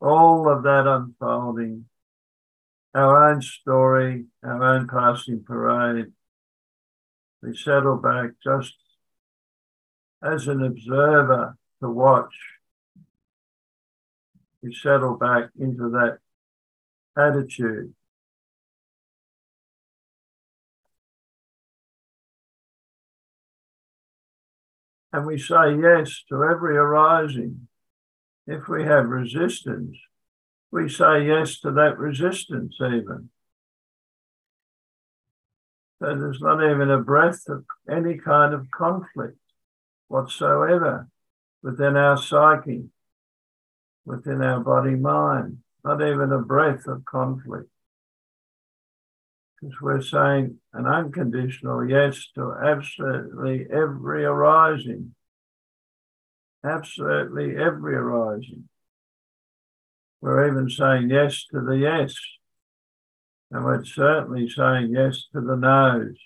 all 0.00 0.48
of 0.48 0.62
that 0.62 0.86
unfolding, 0.86 1.86
our 2.94 3.30
own 3.30 3.42
story, 3.42 4.26
our 4.42 4.62
own 4.62 4.86
passing 4.86 5.42
parade. 5.42 6.12
We 7.42 7.56
settle 7.56 7.96
back 7.96 8.30
just 8.42 8.74
as 10.22 10.48
an 10.48 10.62
observer 10.62 11.56
to 11.82 11.90
watch. 11.90 12.53
We 14.64 14.74
settle 14.74 15.18
back 15.18 15.50
into 15.60 15.90
that 15.90 16.20
attitude. 17.18 17.92
And 25.12 25.26
we 25.26 25.38
say 25.38 25.76
yes 25.76 26.24
to 26.30 26.44
every 26.44 26.78
arising. 26.78 27.68
If 28.46 28.66
we 28.66 28.84
have 28.84 29.04
resistance, 29.04 29.98
we 30.72 30.88
say 30.88 31.26
yes 31.26 31.60
to 31.60 31.70
that 31.72 31.98
resistance, 31.98 32.76
even. 32.80 33.28
So 36.00 36.06
there's 36.06 36.40
not 36.40 36.64
even 36.64 36.90
a 36.90 37.00
breath 37.00 37.42
of 37.48 37.66
any 37.86 38.16
kind 38.16 38.54
of 38.54 38.70
conflict 38.70 39.36
whatsoever 40.08 41.06
within 41.62 41.98
our 41.98 42.16
psyche, 42.16 42.84
within 44.04 44.42
our 44.42 44.60
body 44.60 44.94
mind, 44.96 45.58
not 45.84 46.02
even 46.02 46.32
a 46.32 46.40
breath 46.40 46.86
of 46.86 47.04
conflict. 47.04 47.68
Because 49.60 49.80
we're 49.80 50.02
saying 50.02 50.58
an 50.72 50.86
unconditional 50.86 51.88
yes 51.88 52.28
to 52.34 52.54
absolutely 52.62 53.66
every 53.72 54.24
arising, 54.24 55.14
absolutely 56.64 57.56
every 57.56 57.94
arising. 57.94 58.68
We're 60.20 60.48
even 60.48 60.70
saying 60.70 61.10
yes 61.10 61.44
to 61.52 61.60
the 61.60 61.76
yes. 61.76 62.14
And 63.50 63.64
we're 63.64 63.84
certainly 63.84 64.48
saying 64.48 64.92
yes 64.92 65.24
to 65.32 65.40
the 65.40 65.56
no's. 65.56 66.16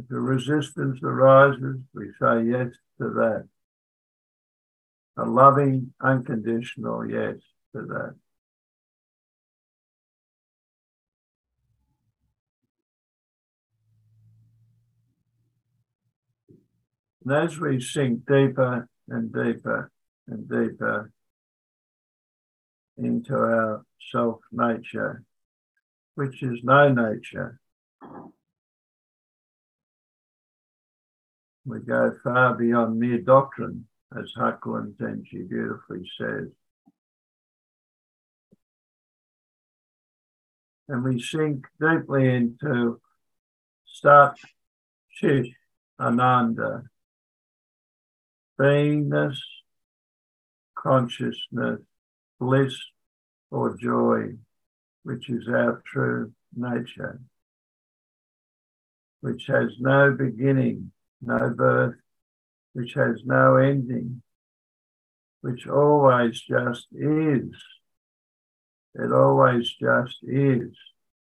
If 0.00 0.08
the 0.08 0.18
resistance 0.18 0.98
arises, 1.02 1.76
we 1.92 2.10
say 2.18 2.44
yes 2.44 2.72
to 2.98 3.10
that. 3.10 3.46
A 5.18 5.26
loving, 5.26 5.92
unconditional 6.00 7.06
yes 7.06 7.36
to 7.74 7.82
that. 7.82 8.14
And 17.26 17.32
as 17.34 17.58
we 17.58 17.78
sink 17.82 18.24
deeper 18.24 18.88
and 19.06 19.30
deeper 19.30 19.90
and 20.26 20.48
deeper 20.48 21.12
into 22.96 23.34
our 23.34 23.84
self 24.10 24.40
nature, 24.50 25.24
which 26.14 26.42
is 26.42 26.60
no 26.64 26.88
nature, 26.88 27.60
we 31.64 31.80
go 31.80 32.12
far 32.22 32.54
beyond 32.54 32.98
mere 32.98 33.18
doctrine, 33.18 33.86
as 34.18 34.32
Hakuin 34.36 34.94
Zenji 34.96 35.48
beautifully 35.48 36.10
says. 36.18 36.48
And 40.88 41.04
we 41.04 41.20
sink 41.20 41.66
deeply 41.80 42.34
into 42.34 43.00
Sat 43.86 44.36
Chit 45.12 45.46
Ananda, 46.00 46.84
beingness, 48.58 49.36
consciousness, 50.76 51.80
bliss, 52.40 52.76
or 53.50 53.76
joy, 53.76 54.36
which 55.02 55.28
is 55.28 55.46
our 55.48 55.82
true 55.86 56.32
nature, 56.56 57.20
which 59.20 59.46
has 59.46 59.70
no 59.78 60.12
beginning, 60.12 60.90
no 61.20 61.50
birth, 61.50 61.96
which 62.72 62.94
has 62.94 63.22
no 63.24 63.56
ending, 63.56 64.22
which 65.40 65.66
always 65.66 66.40
just 66.40 66.86
is. 66.92 67.54
It 68.94 69.12
always 69.12 69.70
just 69.70 70.18
is. 70.22 70.76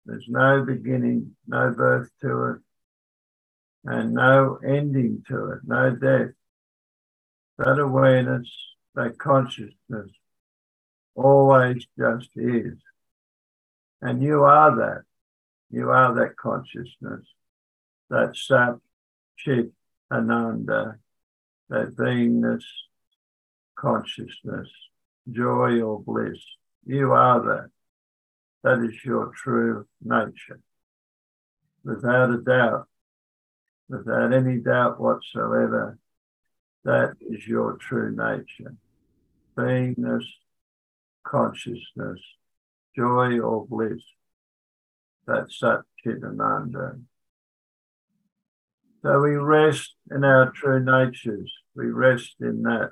There's 0.05 0.25
no 0.27 0.65
beginning, 0.65 1.35
no 1.47 1.71
birth 1.71 2.09
to 2.21 2.45
it, 2.45 2.61
and 3.85 4.13
no 4.13 4.57
ending 4.65 5.23
to 5.27 5.51
it, 5.51 5.59
no 5.63 5.95
death 5.95 6.31
that 7.63 7.79
awareness, 7.79 8.51
that 8.95 9.17
consciousness 9.17 10.09
always 11.15 11.85
just 11.97 12.29
is. 12.35 12.77
And 14.01 14.21
you 14.21 14.43
are 14.43 14.75
that. 14.77 15.03
You 15.69 15.91
are 15.91 16.13
that 16.15 16.35
consciousness, 16.37 17.25
that 18.09 18.35
sat, 18.35 18.75
chit, 19.37 19.71
ananda, 20.11 20.97
that 21.69 21.95
beingness, 21.95 22.63
consciousness, 23.77 24.69
joy 25.31 25.81
or 25.81 26.01
bliss. 26.01 26.39
You 26.85 27.11
are 27.13 27.39
that. 27.41 27.69
That 28.63 28.85
is 28.85 29.03
your 29.03 29.31
true 29.35 29.87
nature. 30.03 30.59
Without 31.83 32.29
a 32.29 32.37
doubt, 32.37 32.87
without 33.89 34.33
any 34.33 34.57
doubt 34.57 34.99
whatsoever, 34.99 35.97
that 36.83 37.13
is 37.21 37.47
your 37.47 37.77
true 37.77 38.11
nature. 38.15 38.75
beingness, 39.57 40.25
consciousness, 41.23 42.19
joy 42.95 43.39
or 43.39 43.65
bliss. 43.65 44.01
That's 45.25 45.61
Chitananda. 46.05 47.01
So 49.03 49.19
we 49.19 49.31
rest 49.31 49.95
in 50.11 50.23
our 50.23 50.51
true 50.51 50.83
natures. 50.83 51.51
We 51.75 51.87
rest 51.87 52.35
in 52.39 52.61
that. 52.63 52.91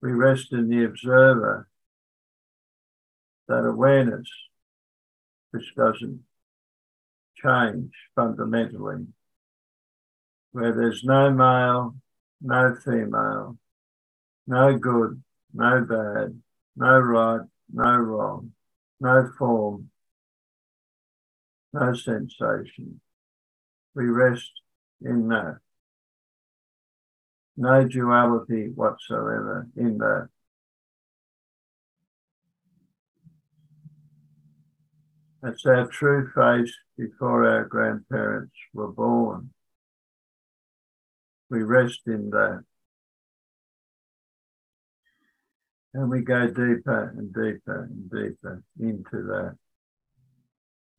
We 0.00 0.12
rest 0.12 0.52
in 0.52 0.68
the 0.68 0.84
observer, 0.84 1.68
that 3.48 3.66
awareness, 3.66 4.28
which 5.50 5.74
doesn't 5.74 6.20
change 7.36 7.92
fundamentally, 8.14 9.06
where 10.52 10.72
there's 10.72 11.02
no 11.04 11.30
male, 11.30 11.96
no 12.40 12.76
female, 12.84 13.58
no 14.46 14.78
good, 14.78 15.22
no 15.52 15.84
bad, 15.84 16.40
no 16.76 16.98
right, 16.98 17.46
no 17.72 17.96
wrong, 17.96 18.52
no 19.00 19.30
form, 19.36 19.90
no 21.72 21.92
sensation. 21.92 23.00
We 23.94 24.04
rest 24.04 24.59
in 25.02 25.28
that. 25.28 25.58
No 27.56 27.86
duality 27.86 28.68
whatsoever 28.74 29.68
in 29.76 29.98
that. 29.98 30.28
That's 35.42 35.64
our 35.64 35.86
true 35.86 36.30
face 36.34 36.74
before 36.98 37.46
our 37.48 37.64
grandparents 37.64 38.54
were 38.74 38.92
born. 38.92 39.50
We 41.48 41.62
rest 41.62 42.00
in 42.06 42.30
that. 42.30 42.64
And 45.94 46.08
we 46.08 46.20
go 46.20 46.46
deeper 46.46 47.14
and 47.16 47.32
deeper 47.34 47.84
and 47.90 48.10
deeper 48.10 48.62
into 48.78 49.22
that. 49.26 49.56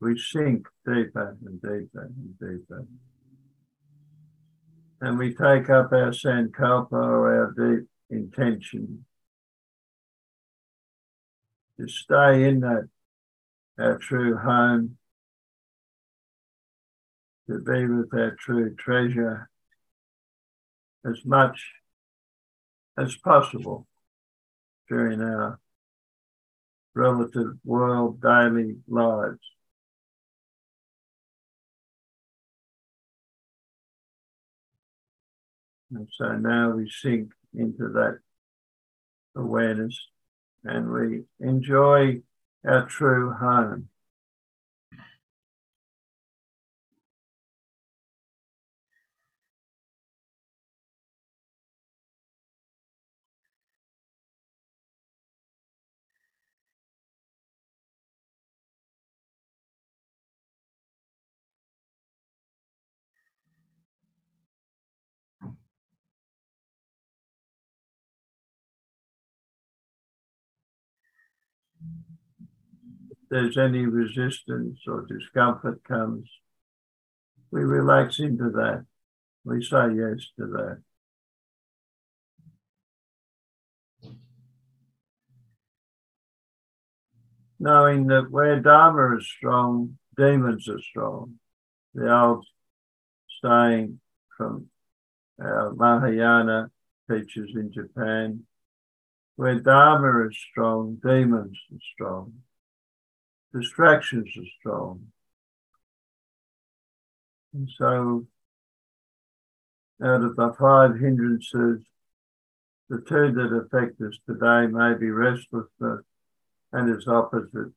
We 0.00 0.18
sink 0.18 0.66
deeper 0.84 1.36
and 1.46 1.62
deeper 1.62 2.10
and 2.16 2.38
deeper. 2.38 2.84
And 5.02 5.18
we 5.18 5.34
take 5.34 5.68
up 5.68 5.90
our 5.90 6.12
sankalpa 6.12 6.92
or 6.92 7.34
our 7.34 7.54
deep 7.58 7.88
intention 8.08 9.04
to 11.80 11.88
stay 11.88 12.44
in 12.44 12.60
that, 12.60 12.88
our 13.80 13.98
true 13.98 14.36
home, 14.36 14.96
to 17.50 17.58
be 17.58 17.84
with 17.84 18.14
our 18.14 18.36
true 18.38 18.76
treasure 18.76 19.50
as 21.04 21.24
much 21.24 21.72
as 22.96 23.16
possible 23.16 23.88
during 24.88 25.20
our 25.20 25.58
relative 26.94 27.54
world 27.64 28.22
daily 28.22 28.76
lives. 28.86 29.40
And 35.94 36.08
so 36.16 36.32
now 36.32 36.70
we 36.70 36.90
sink 36.90 37.32
into 37.54 37.88
that 37.94 38.18
awareness 39.36 39.98
and 40.64 40.90
we 40.90 41.22
enjoy 41.40 42.20
our 42.66 42.86
true 42.86 43.32
home. 43.32 43.88
If 73.10 73.18
there's 73.30 73.58
any 73.58 73.86
resistance 73.86 74.80
or 74.86 75.06
discomfort 75.06 75.82
comes, 75.84 76.28
we 77.50 77.62
relax 77.62 78.18
into 78.18 78.50
that. 78.50 78.86
We 79.44 79.62
say 79.62 79.94
yes 79.94 80.26
to 80.38 80.46
that. 80.46 80.82
Knowing 87.58 88.08
that 88.08 88.30
where 88.30 88.58
Dharma 88.60 89.18
is 89.18 89.28
strong, 89.28 89.98
demons 90.16 90.68
are 90.68 90.80
strong. 90.80 91.34
The 91.94 92.12
old 92.12 92.44
saying 93.44 94.00
from 94.36 94.66
our 95.40 95.72
Mahayana 95.74 96.70
teachers 97.10 97.52
in 97.54 97.72
Japan 97.72 98.44
where 99.36 99.60
Dharma 99.60 100.28
is 100.28 100.36
strong, 100.50 100.98
demons 101.02 101.58
are 101.72 101.78
strong, 101.94 102.34
distractions 103.54 104.28
are 104.36 104.50
strong. 104.60 105.06
And 107.54 107.68
so, 107.78 108.26
out 110.02 110.22
of 110.22 110.36
the 110.36 110.54
five 110.58 110.98
hindrances, 110.98 111.82
the 112.88 112.98
two 113.08 113.32
that 113.32 113.54
affect 113.54 114.00
us 114.00 114.18
today 114.26 114.66
may 114.66 114.94
be 114.94 115.10
restlessness 115.10 116.04
and 116.72 116.90
its 116.90 117.06
opposite, 117.06 117.72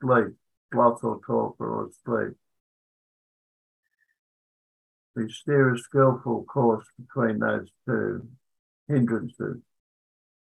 sleep, 0.00 0.34
sloth 0.72 1.02
or 1.02 1.20
torpor 1.26 1.68
or 1.68 1.90
sleep. 2.04 2.36
We 5.14 5.30
steer 5.30 5.74
a 5.74 5.78
skillful 5.78 6.44
course 6.44 6.86
between 6.98 7.38
those 7.38 7.68
two 7.86 8.28
hindrances. 8.88 9.58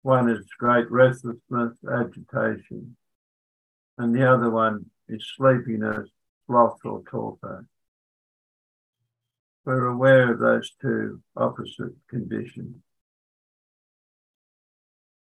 One 0.04 0.30
is 0.30 0.46
great 0.58 0.90
restlessness, 0.90 1.78
agitation, 1.88 2.96
and 3.98 4.16
the 4.16 4.28
other 4.28 4.50
one 4.50 4.86
is 5.08 5.24
sleepiness, 5.38 6.10
sloth, 6.48 6.80
or 6.84 7.04
torpor. 7.10 7.68
We're 9.64 9.86
aware 9.86 10.34
of 10.34 10.40
those 10.40 10.72
two 10.82 11.22
opposite 11.38 11.94
conditions. 12.10 12.78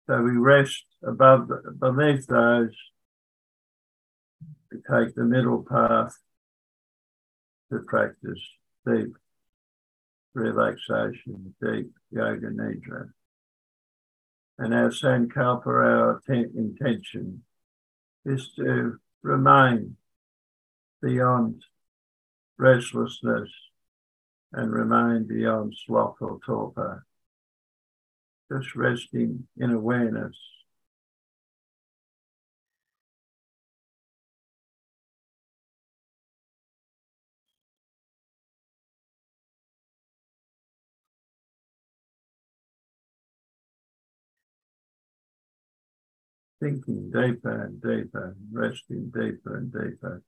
So 0.07 0.21
we 0.21 0.31
rest 0.31 0.83
above, 1.01 1.49
beneath 1.79 2.27
those. 2.27 2.75
We 4.71 4.79
take 4.79 5.15
the 5.15 5.23
middle 5.23 5.63
path 5.63 6.17
to 7.71 7.79
practice 7.79 8.41
deep 8.85 9.15
relaxation, 10.33 11.55
deep 11.61 11.91
yoga 12.11 12.47
nidra 12.47 13.09
and 14.57 14.73
our 14.73 14.89
sankalpa, 14.89 15.67
our 15.67 16.21
intention, 16.29 17.43
is 18.25 18.51
to 18.55 18.97
remain 19.21 19.97
beyond 21.01 21.63
restlessness 22.57 23.49
and 24.53 24.71
remain 24.71 25.25
beyond 25.25 25.75
sloth 25.85 26.15
or 26.21 26.39
torpor, 26.45 27.05
just 28.51 28.75
resting 28.75 29.47
in 29.57 29.71
awareness. 29.71 30.37
Thinking 46.65 47.11
deeper 47.11 47.61
and 47.65 47.79
deeper, 47.79 48.35
resting 48.51 49.11
deeper 49.13 49.57
and 49.57 49.71
deeper. 49.71 50.23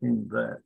In 0.00 0.28
that. 0.30 0.65